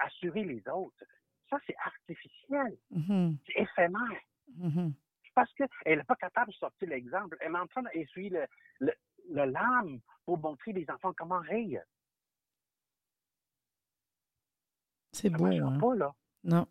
[0.00, 1.04] assurer les autres?
[1.50, 4.20] Ça, c'est artificiel, Mhm, c'est éphémère.
[4.56, 4.94] mhm.
[5.34, 7.36] Parce qu'elle n'est pas capable de sortir l'exemple.
[7.40, 8.46] Elle est en train d'essuyer le,
[8.80, 8.92] le,
[9.30, 11.82] le lame pour montrer les enfants comment rire.
[15.12, 15.78] C'est beau, hein?
[15.80, 16.14] pas, là.
[16.44, 16.66] Non.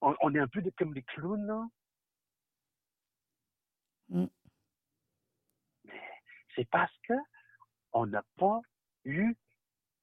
[0.00, 1.66] On, on est un peu de- comme des clowns, là.
[4.08, 4.26] Mm.
[6.54, 7.14] C'est parce que
[7.92, 8.60] on n'a pas
[9.04, 9.34] eu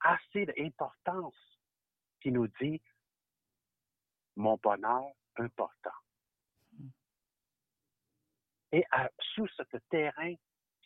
[0.01, 1.35] assez d'importance
[2.21, 2.81] qui nous dit
[4.35, 5.89] mon bonheur important.
[8.71, 10.33] Et à- sous ce terrain,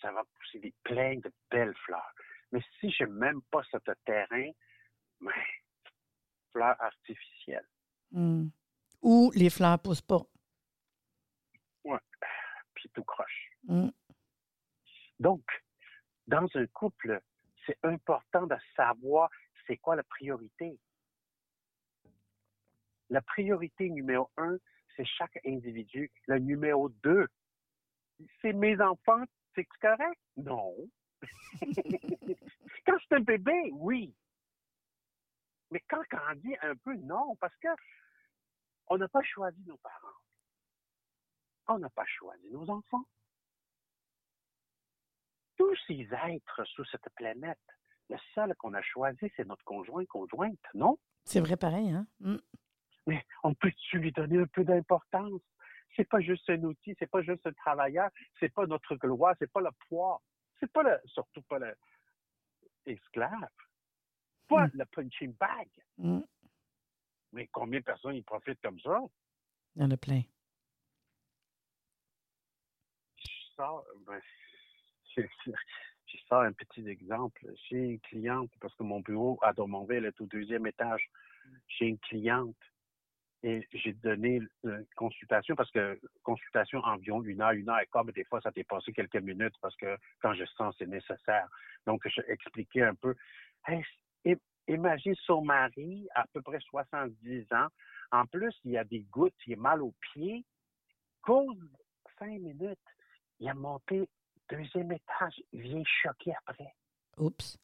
[0.02, 2.14] ça va pousser des plein de belles fleurs.
[2.52, 4.50] Mais si je n'aime pas ce terrain,
[5.20, 5.32] ben,
[6.52, 7.68] fleurs artificielles.
[8.12, 8.48] Mm.
[9.02, 10.22] Ou les fleurs poussent pas.
[12.76, 13.52] puis tout croche.
[13.64, 13.90] Mm.
[15.24, 15.46] Donc,
[16.28, 17.22] dans un couple,
[17.66, 19.30] c'est important de savoir
[19.66, 20.78] c'est quoi la priorité.
[23.10, 24.58] La priorité numéro un,
[24.98, 26.12] c'est chaque individu.
[26.28, 27.28] Le numéro deux,
[28.42, 29.24] c'est mes enfants.
[29.56, 30.20] C'est correct?
[30.36, 30.76] Non.
[32.86, 34.14] quand c'est un bébé, oui.
[35.72, 37.70] Mais quand on grandit un peu, non, parce que
[38.88, 40.20] on n'a pas choisi nos parents.
[41.70, 43.06] On n'a pas choisi nos enfants.
[45.74, 47.58] Tous ces êtres sur cette planète,
[48.08, 51.00] le seul qu'on a choisi, c'est notre conjoint, conjointe, non?
[51.24, 52.06] C'est vrai pareil, hein?
[52.20, 52.36] Mm.
[53.08, 55.42] Mais on peut-tu lui donner un peu d'importance?
[55.96, 58.10] C'est pas juste un outil, c'est pas juste un travailleur,
[58.40, 60.22] c'est pas notre gloire, c'est pas le poids,
[60.60, 61.76] c'est pas le, surtout pas le
[62.86, 63.50] esclave,
[64.48, 64.72] pas Mm.
[64.76, 65.70] le punching bag.
[65.98, 66.20] Mm.
[67.32, 69.00] Mais combien de personnes y profitent comme ça?
[69.76, 70.22] Il y en a plein.
[73.58, 74.20] Ben,
[75.16, 75.22] je,
[76.08, 77.46] je sors un petit exemple.
[77.70, 81.10] J'ai une cliente, parce que mon bureau à Drummondville est au deuxième étage.
[81.68, 82.56] J'ai une cliente
[83.44, 88.06] et j'ai donné une consultation parce que consultation environ une heure, une heure et quart,
[88.06, 91.48] mais des fois ça dépassé quelques minutes parce que quand je sens c'est nécessaire.
[91.86, 93.14] Donc, j'ai expliqué un peu.
[94.68, 97.68] Imagine son mari, à peu près 70 ans.
[98.12, 100.46] En plus, il a des gouttes, il a mal aux pieds.
[101.22, 101.58] Cause
[102.18, 102.80] cinq minutes,
[103.40, 104.08] il a monté
[104.50, 106.74] deuxième étage, il vient choquer après.
[107.18, 107.58] Oups.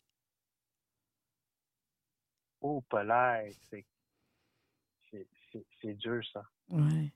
[2.62, 3.86] Oh, polaire, c'est,
[5.82, 6.44] c'est, dur, ça.
[6.70, 7.12] Ouais.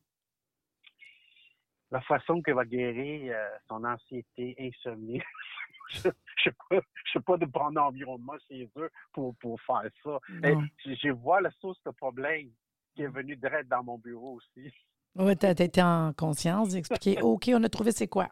[1.92, 5.22] La façon qu'elle va guérir euh, son anxiété, insomnie,
[5.90, 9.84] je ne sais pas, je sais pas de bon environnement chez eux pour, pour faire
[10.04, 10.20] ça.
[10.44, 12.50] Et je, vois la source de problème
[12.96, 14.74] qui est venue direct dans mon bureau aussi.
[15.16, 18.30] Oui, tu été en conscience d'expliquer OK, on a trouvé c'est quoi?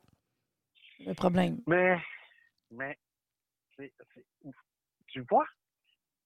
[1.05, 1.61] Le problème.
[1.67, 1.99] Mais,
[2.69, 2.97] mais,
[3.75, 3.93] c'est,
[5.07, 5.47] tu vois?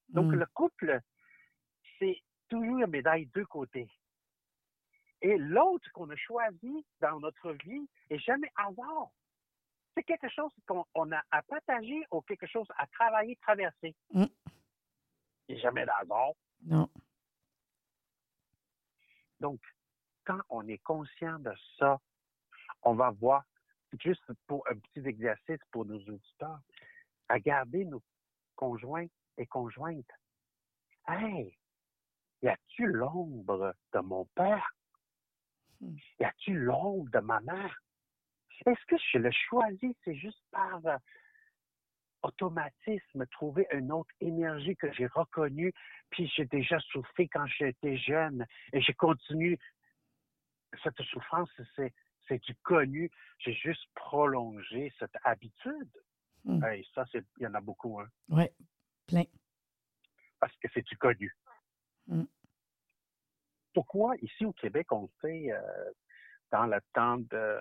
[0.10, 0.36] Donc, Mm.
[0.36, 1.00] le couple,
[2.00, 3.90] c'est toujours une médaille deux côtés.
[5.22, 9.10] Et l'autre qu'on a choisi dans notre vie est jamais hasard.
[9.96, 13.96] C'est quelque chose qu'on on a à partager ou quelque chose à travailler, traverser.
[14.12, 14.26] Mm.
[15.48, 16.34] Il a jamais d'hasard.
[16.64, 16.90] Non.
[19.40, 19.60] Donc,
[20.26, 22.00] quand on est conscient de ça,
[22.84, 23.44] on va voir,
[24.02, 26.60] juste pour un petit exercice pour nos auditeurs,
[27.30, 28.02] à garder nos
[28.56, 30.12] conjoints et conjointes.
[31.08, 31.58] Hey,
[32.42, 34.70] y a-tu l'ombre de mon père?
[35.82, 35.96] Hmm.
[36.20, 37.82] Y a-tu l'ombre de ma mère?
[38.66, 40.98] Est-ce que je le choisis, c'est juste par euh,
[42.24, 45.74] automatisme, trouver une autre énergie que j'ai reconnue,
[46.10, 49.60] puis j'ai déjà souffert quand j'étais jeune, et j'ai continué.
[50.84, 51.94] Cette souffrance, c'est,
[52.28, 53.10] c'est du connu.
[53.40, 55.92] J'ai juste prolongé cette habitude.
[56.44, 56.64] Hmm.
[56.64, 58.46] Hey, ça, il y en a beaucoup, hein, Oui,
[59.08, 59.24] plein.
[60.40, 61.36] parce que c'est du connu.
[62.08, 62.24] Mm.
[63.74, 65.92] Pourquoi, ici au Québec, on fait, euh,
[66.52, 67.60] dans le temps de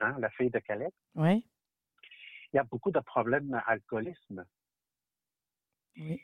[0.00, 1.48] hein, la fille de Calais, Oui,
[2.52, 4.44] il y a beaucoup de problèmes d'alcoolisme.
[5.96, 6.20] oui.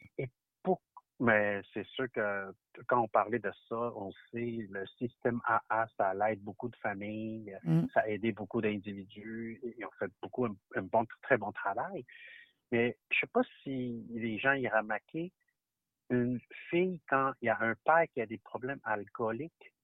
[1.21, 2.55] Mais c'est sûr que
[2.87, 7.57] quand on parlait de ça, on sait le système AA, ça aide beaucoup de familles,
[7.65, 7.87] Mm.
[7.93, 11.51] ça a aidé beaucoup d'individus, et ils ont fait beaucoup un, un bon, très bon
[11.51, 12.05] travail.
[12.71, 15.33] Mais je sais pas si les gens y remarqué,
[16.11, 16.39] une
[16.71, 19.75] fille, quand il y a un père qui a des problèmes alcooliques,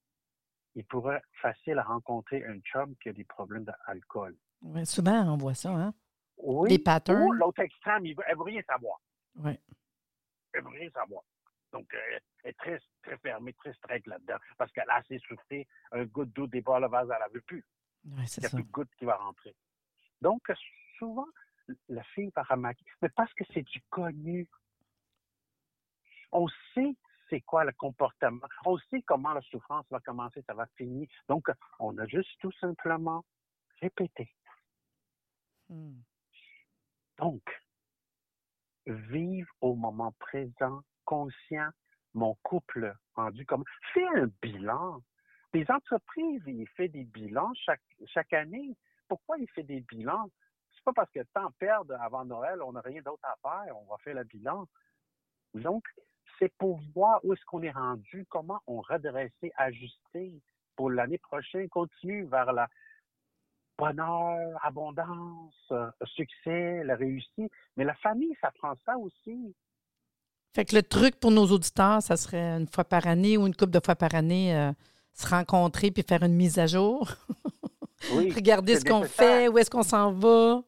[0.76, 4.36] il pourrait facile rencontrer un chum qui a des problèmes d'alcool.
[4.62, 5.94] Ouais, souvent, on voit ça, hein?
[6.38, 6.70] Oui.
[6.70, 7.22] Les patterns.
[7.22, 9.00] Ou l'autre extrême, il veut, elle veut rien savoir.
[9.36, 9.58] Oui.
[10.54, 11.22] Elle veut rien savoir.
[11.72, 11.98] Donc, euh,
[12.44, 14.38] elle est très, très fermée, très stricte là-dedans.
[14.56, 17.64] Parce qu'elle a assez soufflé, un goutte d'eau débat le vase, elle ne veut plus.
[18.04, 18.56] Oui, Il n'y a ça.
[18.56, 19.56] plus de goutte qui va rentrer.
[20.20, 20.42] Donc,
[20.98, 21.26] souvent,
[21.88, 24.48] la fille va remarquer, mais parce que c'est du connu.
[26.30, 26.96] On sait
[27.30, 28.46] c'est quoi le comportement.
[28.64, 31.08] On sait comment la souffrance va commencer, ça va finir.
[31.28, 33.24] Donc, on a juste tout simplement
[33.80, 34.30] répété.
[35.68, 36.00] Hmm.
[37.18, 37.42] Donc,
[38.86, 41.68] vivre au moment présent, conscient,
[42.14, 43.64] mon couple rendu comme.
[43.92, 45.00] Fais un bilan.
[45.52, 48.76] Les entreprises, ils font des bilans chaque, année.
[49.08, 50.28] Pourquoi ils font des bilans?
[50.72, 53.84] C'est pas parce que temps perd avant Noël, on n'a rien d'autre à faire, on
[53.84, 54.66] va faire le bilan.
[55.54, 55.84] Donc,
[56.38, 60.40] c'est pour voir où est-ce qu'on est rendu, comment on redresser, ajuster
[60.74, 62.68] pour l'année prochaine, continuer vers la
[63.78, 67.50] bonheur, abondance, euh, succès, la réussite.
[67.76, 69.54] Mais la famille, ça prend ça aussi.
[70.54, 73.54] Fait que le truc pour nos auditeurs, ça serait une fois par année ou une
[73.56, 74.72] couple de fois par année, euh,
[75.12, 77.08] se rencontrer puis faire une mise à jour.
[78.14, 80.62] Oui, Regarder ce qu'on fait, où est-ce qu'on s'en va.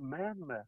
[0.00, 0.64] Même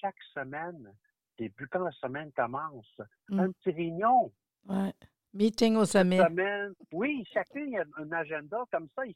[0.00, 0.92] chaque semaine,
[1.38, 3.40] début quand la semaine commence, Mm.
[3.40, 4.32] un petit réunion.
[4.68, 4.92] Ouais.
[5.36, 6.18] Meeting au sommet.
[6.18, 6.72] Semaine.
[6.92, 9.14] Oui, chacun a un agenda comme ça, il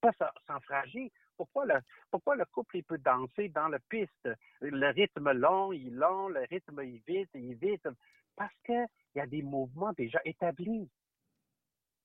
[0.00, 1.10] peut s'en- s'enfrager.
[1.36, 1.74] Pourquoi le,
[2.10, 4.28] pourquoi le couple il peut danser dans la piste?
[4.60, 7.88] Le rythme long, il est long, le rythme il vite, il vite.
[8.36, 10.88] Parce qu'il y a des mouvements déjà établis.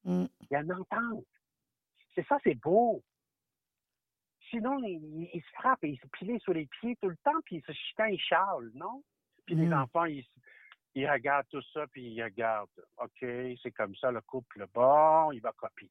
[0.06, 0.26] Mm.
[0.42, 1.26] Il y a une entente.
[2.16, 3.04] C'est ça, c'est beau.
[4.50, 7.18] Sinon, ils il, il se frappent et ils se pilent sur les pieds tout le
[7.18, 9.04] temps, puis ils se chicanent, ils chialent, non?
[9.46, 9.74] Puis les Mm.
[9.74, 10.26] enfants, ils,
[10.96, 12.70] ils regardent tout ça, puis ils regardent.
[12.98, 13.26] OK,
[13.62, 14.66] c'est comme ça, le couple.
[14.74, 15.90] Bon, il va copier.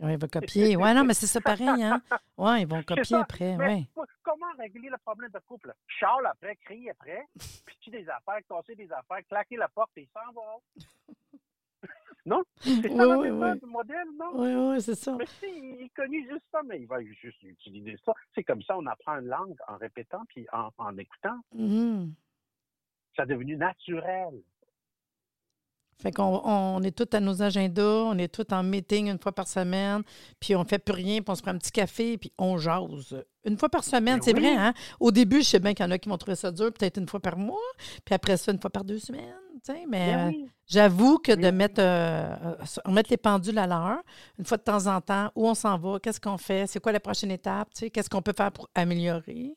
[0.00, 0.76] Ouais, il va copier.
[0.76, 2.02] Ouais, non, mais c'est ça pareil, hein?
[2.36, 3.20] Ouais, ils vont copier ça.
[3.20, 3.56] après,
[3.94, 5.72] pour- comment régler le problème de couple?
[5.86, 7.26] Charles après, crie après,
[7.64, 10.58] puis des affaires, casser des affaires, claquer la porte et il s'en va.
[12.26, 12.42] non?
[12.60, 13.58] C'est ça Oui, le oui, oui.
[13.62, 14.30] le modèle, non?
[14.34, 15.14] Oui, oui, c'est ça.
[15.18, 18.12] Mais si, il connu juste ça, mais il va juste utiliser ça.
[18.34, 21.40] C'est comme ça, on apprend une langue en répétant puis en, en écoutant.
[21.52, 22.12] Mhm.
[23.16, 24.42] Ça est devenu naturel.
[26.00, 29.30] Fait qu'on on est tous à nos agendas, on est tous en meeting une fois
[29.30, 30.02] par semaine,
[30.40, 33.22] puis on fait plus rien, puis on se prend un petit café, puis on jase.
[33.44, 34.40] Une fois par semaine, Mais c'est oui.
[34.40, 34.74] vrai, hein?
[34.98, 36.96] Au début, je sais bien qu'il y en a qui vont trouver ça dur, peut-être
[36.98, 37.60] une fois par mois,
[38.04, 41.30] puis après ça, une fois par deux semaines, tu sais, mais Ben euh, j'avoue que
[41.32, 44.02] de mettre, euh, euh, on met les pendules à l'heure,
[44.40, 46.90] une fois de temps en temps, où on s'en va, qu'est-ce qu'on fait, c'est quoi
[46.90, 49.54] la prochaine étape, tu sais, qu'est-ce qu'on peut faire pour améliorer?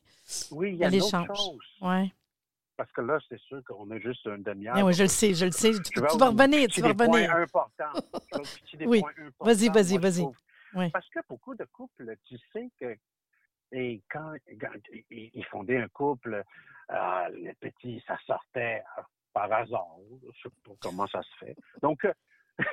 [0.51, 1.27] Oui, il y a Elle une autre échange.
[1.35, 1.59] chose.
[1.81, 2.13] Ouais.
[2.77, 4.77] Parce que là, c'est sûr qu'on a juste une demi-heure.
[4.77, 5.71] Eh oui, je le sais, je le sais.
[5.93, 7.29] Tu, vas revenir, tu vas des revenir.
[7.31, 7.91] points importants.
[8.31, 9.01] Je vais vous pitcher des Oui.
[9.01, 10.21] points importants, Vas-y, vas-y, vas-y.
[10.21, 10.37] trouve.
[10.75, 10.89] Oui.
[10.91, 12.95] Parce que beaucoup de couples, tu sais que
[13.71, 14.69] et quand, quand
[15.09, 16.43] ils fondaient un couple,
[16.91, 18.83] euh, les petits, ça sortait
[19.33, 19.95] par hasard.
[20.23, 21.55] Je sais pas comment ça se fait.
[21.81, 22.13] Donc, euh,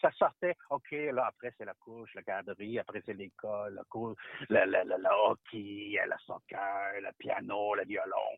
[0.00, 4.14] ça sortait, OK, là, après, c'est la couche, la garderie, après, c'est l'école, la cour,
[4.48, 8.36] le, le, le, le hockey, le soccer, le piano, le violon.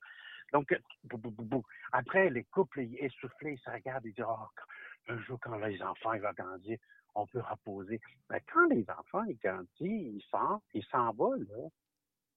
[0.52, 1.62] Donc, euh, bou, bou, bou, bou.
[1.92, 4.46] après, les couples ils essoufflés, ils se regardent et disent, oh,
[5.08, 6.78] un jour, quand les enfants ils vont grandir,
[7.14, 8.00] on peut reposer.
[8.28, 11.68] Mais quand les enfants ils grandissent, ils s'en, ils s'en vont, là.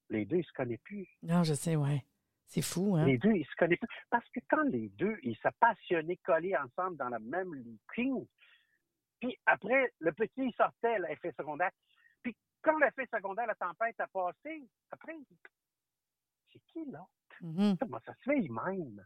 [0.09, 1.07] Les deux, ils se connaissent plus.
[1.23, 2.05] Non, je sais, ouais.
[2.45, 3.05] C'est fou, hein?
[3.05, 3.87] Les deux, ils se connaissent plus.
[4.09, 8.25] Parce que quand les deux, ils se passionnaient, collés ensemble dans la même ligne,
[9.23, 11.71] puis après, le petit, il sortait l'effet secondaire.
[12.21, 15.15] Puis quand l'effet secondaire, la tempête a passé, après,
[16.51, 17.07] c'est qui là?
[17.41, 17.77] Mhm.
[17.79, 19.05] Comment ça se fait, ils m'aiment?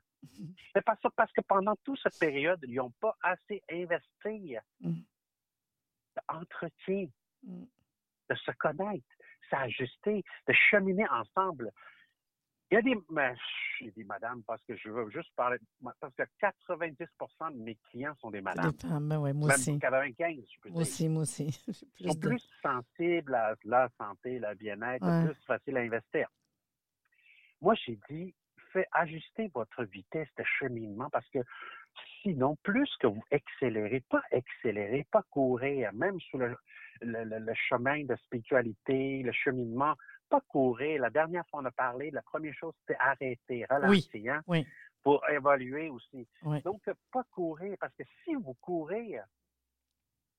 [0.74, 5.02] C'est pas ça, parce que pendant toute cette période, ils n'ont pas assez investi Mm.
[6.30, 7.08] d'entretien,
[7.44, 7.64] Mm.
[8.30, 9.06] de se connaître,
[9.50, 11.72] s'ajuster, de cheminer ensemble.
[12.70, 13.34] Il y a des, mais,
[13.80, 15.58] j'ai dit madame parce que je veux juste parler,
[16.02, 18.74] parce que 90% de mes clients sont des madames.
[18.84, 19.80] Ben ouais, moi Même aussi.
[19.80, 20.92] 95, je peux Moi dire.
[20.92, 21.48] aussi, moi aussi.
[22.00, 25.32] Ils sont de- plus sensibles à la santé, le bien-être, Ouais.
[25.32, 26.28] plus facile à investir.
[27.62, 28.34] Moi, j'ai dit,
[28.72, 31.40] faites ajuster votre vitesse de cheminement parce que
[32.22, 36.56] sinon, plus que vous accélérez, pas accélérer, pas courir, même sur le,
[37.02, 39.96] le- chemin de spiritualité, le cheminement,
[40.30, 41.02] pas courir.
[41.02, 44.68] La dernière fois, on a parlé, la première chose, c'était arrêter, ralentir, hein, oui.
[45.04, 46.28] pour évaluer aussi.
[46.44, 46.62] Oui.
[46.64, 49.20] Donc, pas courir, parce que si vous courez,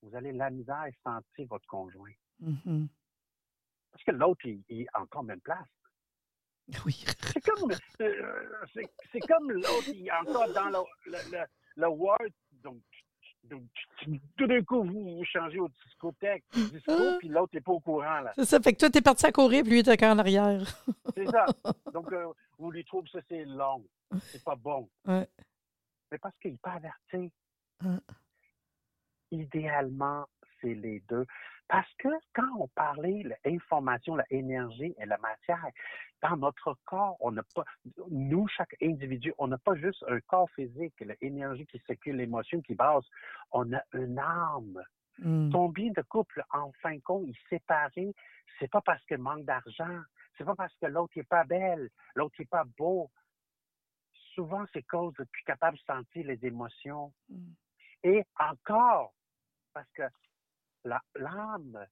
[0.02, 2.12] vous allez la misère sentir votre conjoint.
[2.40, 2.88] Mhm.
[3.90, 5.66] Parce que l'autre, il, il est encore même place.
[6.84, 7.04] Oui.
[7.32, 11.44] C'est comme, euh, c'est, c'est comme l'autre, encore dans le, le, le,
[11.76, 12.18] le Word.
[12.62, 12.82] Donc,
[13.44, 13.62] donc,
[14.36, 18.20] tout d'un coup, vous, vous changez au discothèque, disco, puis l'autre n'est pas au courant.
[18.20, 18.32] Là.
[18.34, 18.60] C'est ça.
[18.60, 20.60] Fait que toi, t'es parti à courir, puis lui, était encore en arrière.
[21.14, 21.46] C'est ça.
[21.92, 22.26] Donc, euh,
[22.58, 23.84] vous lui trouvez que ça, c'est long.
[24.20, 24.88] C'est pas bon.
[25.06, 25.26] Ouais.
[26.12, 27.32] Mais parce qu'il n'est pas averti.
[27.80, 28.00] Hein.
[29.30, 30.26] Idéalement,
[30.60, 31.26] c'est les deux.
[31.68, 35.66] Parce que quand on parlait l'information, l'énergie et la matière,
[36.22, 37.64] dans notre corps, on n'a pas,
[38.10, 42.74] nous, chaque individu, on n'a pas juste un corps physique, l'énergie qui circule, l'émotion qui
[42.74, 43.04] base,
[43.52, 44.82] on a une âme.
[45.18, 45.50] Mm.
[45.52, 48.14] Combien de couples, en fin de compte, ils séparés,
[48.58, 50.00] c'est pas parce qu'il manque d'argent,
[50.36, 53.10] c'est pas parce que l'autre n'est pas belle, l'autre n'est pas beau.
[54.34, 57.12] Souvent, c'est cause de plus capable de sentir les émotions.
[57.28, 57.52] Mm.
[58.04, 59.12] Et encore,
[59.74, 60.04] parce que
[61.14, 61.86] l'âme,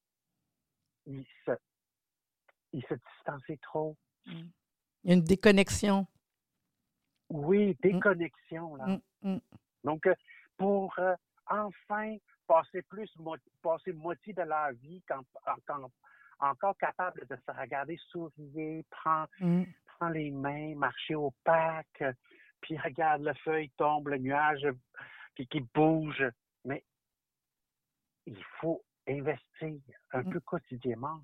[1.06, 1.52] il se,
[2.72, 3.96] il se distançait trop.
[4.28, 6.06] A une déconnexion.
[7.28, 8.86] Oui, déconnexion, là.
[9.22, 9.40] Mm, mm.
[9.84, 10.14] Donc, euh,
[10.56, 11.14] pour euh,
[11.46, 13.12] enfin passer plus,
[13.62, 15.90] passer moitié de leur vie, quand, en- quand-
[16.38, 19.64] encore capable de se regarder sourire, prendre, Mm.
[19.86, 22.04] prendre les mains, marcher au parc,
[22.60, 24.72] puis regarde le feuille tombe, le nuage euh,
[25.34, 26.24] qui, qui bouge.
[26.64, 26.84] Mais
[28.26, 29.80] il faut investir
[30.12, 30.30] un Mm.
[30.30, 31.20] peu quotidiennement.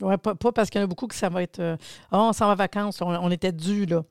[0.00, 1.58] Ouais, pas, pas parce qu'il y en a beaucoup que ça va être.
[1.58, 1.76] euh,
[2.10, 4.04] Ah, on s'en va en vacances, on, on était dû, là.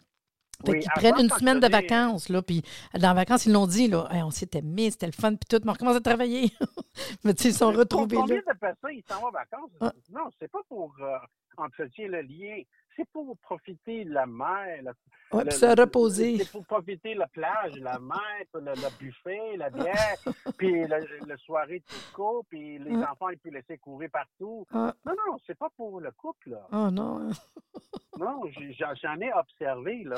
[0.65, 2.63] Fait Oui, qu'ils prennent une semaine de vacances, là, puis
[2.99, 5.47] dans les vacances, ils l'ont dit, là, Hey, on s'était mis, c'était le fun, puis
[5.47, 6.51] tout, mais on recommence à travailler.
[7.23, 8.35] mais tu sais, ils sont retrouvés pour là.
[8.37, 9.69] Combien de personnes ils s'en vont en vacances?
[9.79, 9.93] Ah.
[10.09, 11.17] Non, c'est pas pour euh,
[11.57, 12.61] entretenir le lien.
[12.97, 14.81] C'est pour profiter de la mer.
[14.83, 14.93] la-
[15.31, 16.38] Ouais, le- puis se reposer.
[16.39, 18.17] C'est pour profiter de la plage, la mer,
[18.53, 20.15] le, le buffet, la bière,
[20.57, 23.12] puis le, le soirée de disco, puis les Ah.
[23.12, 24.65] enfants, ils peuvent laisser courir partout.
[24.71, 26.67] Ah, Non, non, c'est pas pour le couple, là.
[26.71, 27.29] oh non.
[28.17, 30.15] Non, j'ai- j'en ai observé, là.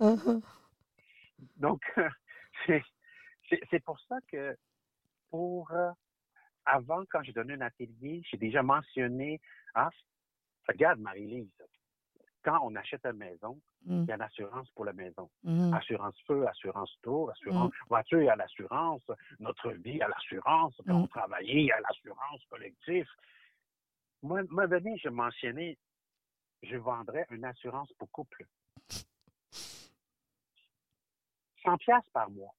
[0.00, 0.14] Ah.
[1.56, 1.82] Donc,
[2.66, 2.82] c'est
[3.50, 4.56] c'est- c'est pour ça que
[5.30, 5.90] pour euh,
[6.64, 9.40] avant, quand j'ai donné un atelier, j'ai déjà mentionné
[9.74, 9.90] Ah,
[10.68, 11.50] regarde, Marie-Lise,
[12.44, 15.28] quand on achète une maison, Mm, il y a une assurance pour la maison.
[15.42, 15.74] mm.
[15.74, 19.02] Assurance feu, assurance tour, assurance voiture, il y a l'assurance,
[19.40, 23.06] notre vie, il y a l'assurance, quand on travaillait, il y a l'assurance collective.
[24.22, 25.76] Moi, moi, venez, je mentionnais,
[26.62, 28.46] je vendrais une assurance pour couple.
[31.62, 32.54] 100 pièces par mois.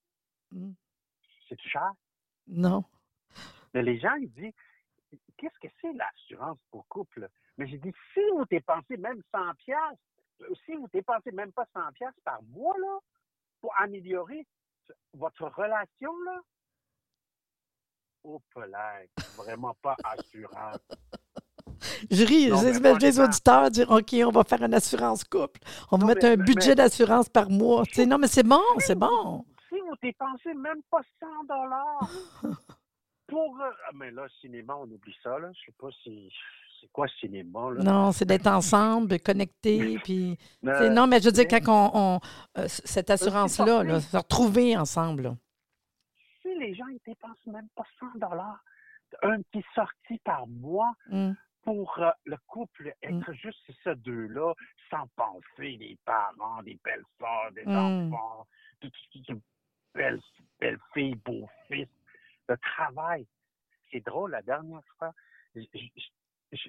[1.50, 1.92] C'est cher?
[2.48, 2.84] Non.
[3.74, 4.54] Mais les gens, ils disent,
[5.38, 7.30] qu'est-ce que c'est l'assurance pour couple?
[7.58, 11.92] Mais j'ai dit, si vous dépensez même 100 pièces, si vous dépensez même pas 100
[11.94, 13.00] pièces par mois, là,
[13.62, 14.46] pour améliorer
[15.14, 16.40] votre relation, là,
[18.24, 19.02] au là,
[19.38, 20.80] vraiment pas assurance.
[22.10, 25.60] Je ris, j'imagine les auditeurs dire OK, on va faire une assurance couple.
[25.92, 27.84] On va Non, mettre mais- un budget mais- d'assurance par mois.
[27.86, 29.46] Tu sais, non, mais c'est bon, c'est bon.
[29.70, 32.10] Si vous dépensez même pas 100 dollars
[33.28, 33.60] pour...
[33.62, 35.52] euh, ah, mais là, cinéma, on oublie ça, là.
[35.54, 36.32] Je sais pas si...
[36.86, 37.84] C'est quoi cinéma, là?
[37.84, 40.38] Non, c'est d'être ensemble, connectés, puis...
[40.62, 42.16] non, mais je veux dire, quand on...
[42.16, 42.20] on-
[42.60, 45.36] euh, cette assurance-là, là, se retrouver ensemble, là.
[46.42, 48.64] si les gens ne dépensent même pas 100 dollars,
[49.24, 54.54] un petit sortie par mois Hum, pour euh, le couple, être juste c'est ça deux-là,
[54.92, 58.12] sans penser des parents, des belles-sœurs, des Mm.
[58.12, 58.46] enfants,
[58.80, 59.22] toutes ces
[59.96, 60.22] belles,
[60.60, 61.88] belles filles, beaux fils,
[62.48, 63.26] le travail.
[63.92, 65.12] C'est drôle, la dernière fois,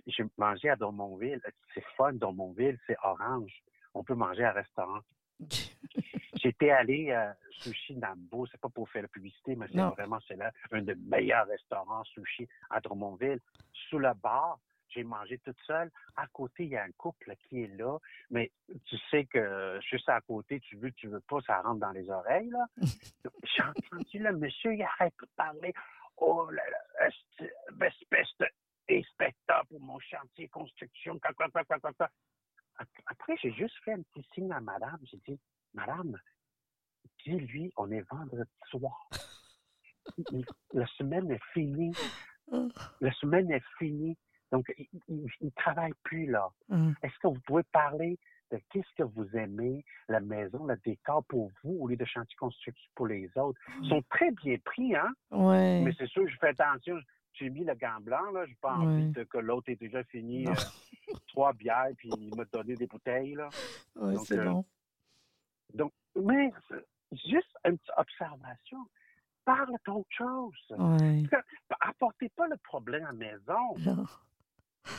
[0.07, 1.41] j'ai mangé à Drummondville.
[1.75, 3.53] C'est fun, Drummondville, c'est orange.
[3.95, 5.01] On peut manger à restaurant.
[6.43, 10.37] J'étais allé à Sushi Nambo, c'est pas pour faire la publicité, mais c'est vraiment c'est
[10.37, 13.41] là un des meilleurs restaurants sushi à Drummondville.
[13.89, 14.59] Sous le bar,
[14.89, 15.91] j'ai mangé toute seule.
[16.17, 17.99] À côté, il y a un couple qui est là,
[18.31, 18.51] mais
[18.87, 22.09] tu sais que juste à côté, tu veux, tu veux pas, ça rentre dans les
[22.11, 22.67] oreilles, là.
[23.45, 25.75] J'ai entendu le monsieur, il arrête pas de parler.
[26.19, 27.51] Oh là là, esti-
[28.89, 32.09] d'inspecteur pour mon chantier construction, quoi, quoi, quoi, quoi, quoi, quoi.
[32.79, 34.99] Ap- Après, j'ai juste fait un petit signe à madame.
[35.05, 35.41] J'ai dit,
[35.75, 36.17] madame,
[37.25, 39.09] dis-lui, on est vendredi soir.
[40.73, 41.93] La semaine est finie.
[43.01, 44.17] La semaine est finie.
[44.53, 44.73] Donc,
[45.09, 46.49] il ne travaille plus, là.
[46.69, 46.95] hum.
[47.03, 48.19] Est-ce que vous pouvez parler
[48.53, 52.37] de qu'est-ce que vous aimez, la maison, le décor pour vous, au lieu de chantier
[52.37, 53.59] construction pour les autres?
[53.83, 55.13] Ils sont très bien pris, hein?
[55.33, 55.81] Ouais.
[55.83, 56.97] Mais c'est sûr, je fais attention.
[57.39, 58.47] J'ai mis le gant blanc, là.
[58.47, 60.55] J'ai pas envie que l'autre ait déjà fini euh,
[61.29, 63.49] trois bières, puis il m'a donné des bouteilles, là.
[63.95, 64.65] Donc, c'est euh, bon.
[65.75, 66.51] Donc, mais
[67.13, 68.79] juste une petite observation.
[69.45, 70.55] Parle d'autre chose.
[70.71, 71.23] Ouais.
[71.81, 73.77] Apportez pas le problème à la maison.
[73.79, 74.05] Non.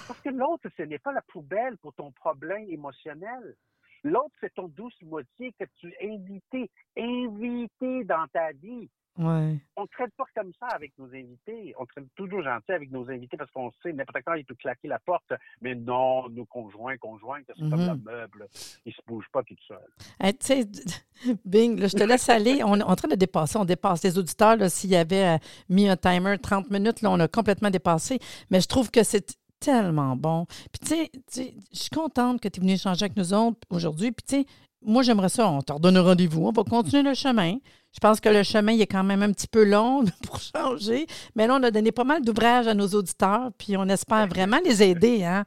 [0.08, 3.56] Parce que l'autre, ce n'est pas la poubelle pour ton problème émotionnel.
[4.04, 8.90] L'autre, c'est ton douce moitié que tu as invité, invité dans ta vie.
[9.18, 9.58] Ouais.
[9.76, 11.74] On ne traite pas comme ça avec nos invités.
[11.80, 14.88] On traite toujours gentil avec nos invités parce qu'on sait n'importe quand il peut claquer
[14.88, 15.34] la porte.
[15.62, 18.02] Mais non, nos conjoints, conjoints, c'est comme Mhm.
[18.06, 18.48] le meuble.
[18.86, 19.78] Ils se bougent pas tout seuls.
[20.20, 20.66] Hey, tu sais,
[21.46, 22.62] Bing, là, je te laisse aller.
[22.64, 23.58] On est en train de dépasser.
[23.58, 24.04] On dépasse.
[24.04, 25.38] Les auditeurs, s'il y avait euh,
[25.70, 28.20] mis un timer 30 minutes, là, on a complètement dépassé.
[28.52, 30.46] Mais je trouve que c'est tellement bon.
[30.72, 33.34] Puis, tu sais, tu sais, je suis contente que tu es venu échanger avec nous
[33.34, 34.12] autres aujourd'hui.
[34.12, 34.46] Puis, tu sais,
[34.84, 35.50] moi, j'aimerais ça.
[35.50, 36.48] On te redonne un rendez-vous.
[36.48, 37.58] On va continuer le chemin.
[37.94, 41.08] Je pense que le chemin, il est quand même un petit peu long pour changer.
[41.36, 43.50] Mais là, on a donné pas mal d'ouvrages à nos auditeurs.
[43.58, 45.24] Puis, on espère vraiment les aider.
[45.24, 45.46] Hein?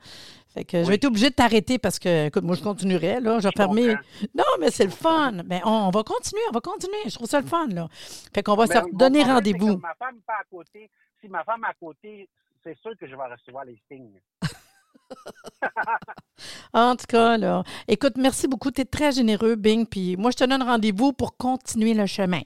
[0.52, 3.20] Fait que je vais être obligée de t'arrêter parce que, écoute, moi, je continuerai.
[3.20, 3.94] Là, je vais fermer.
[4.34, 5.32] Non, mais c'est le fun.
[5.46, 6.98] Mais on, on va continuer, on va continuer.
[7.06, 7.88] Je trouve ça le fun, là.
[8.34, 9.76] Fait qu'on va Mais se mon donner rendez-vous.
[9.78, 10.90] Ma femme n'est pas à côté.
[11.20, 12.28] Si ma femme est à côté,
[12.64, 14.20] c'est sûr que je vais recevoir les signes.
[16.72, 17.62] En tout cas, là.
[17.88, 18.70] Écoute, merci beaucoup.
[18.70, 19.86] Tu es très généreux, Bing.
[19.86, 22.40] Puis moi, je te donne rendez-vous pour continuer le chemin.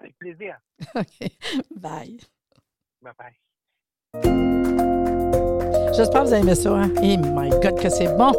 [0.00, 0.56] Avec plaisir.
[0.94, 1.28] OK.
[1.76, 2.18] Bye.
[3.02, 3.36] Bye bye.
[5.94, 6.70] J'espère que vous avez aimé ça.
[6.74, 6.90] Hein?
[7.02, 8.32] Et my God, que c'est bon.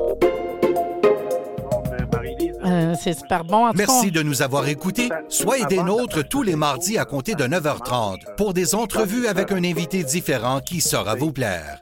[1.90, 3.68] Ben, Marie-Lise, Euh, c'est super bon.
[3.68, 5.10] En tout cas, Merci de nous avoir écoutés.
[5.30, 9.64] Soyez des nôtres tous les mardis à compter de 9h30 pour des entrevues avec un
[9.64, 11.82] invité différent qui saura vous plaire.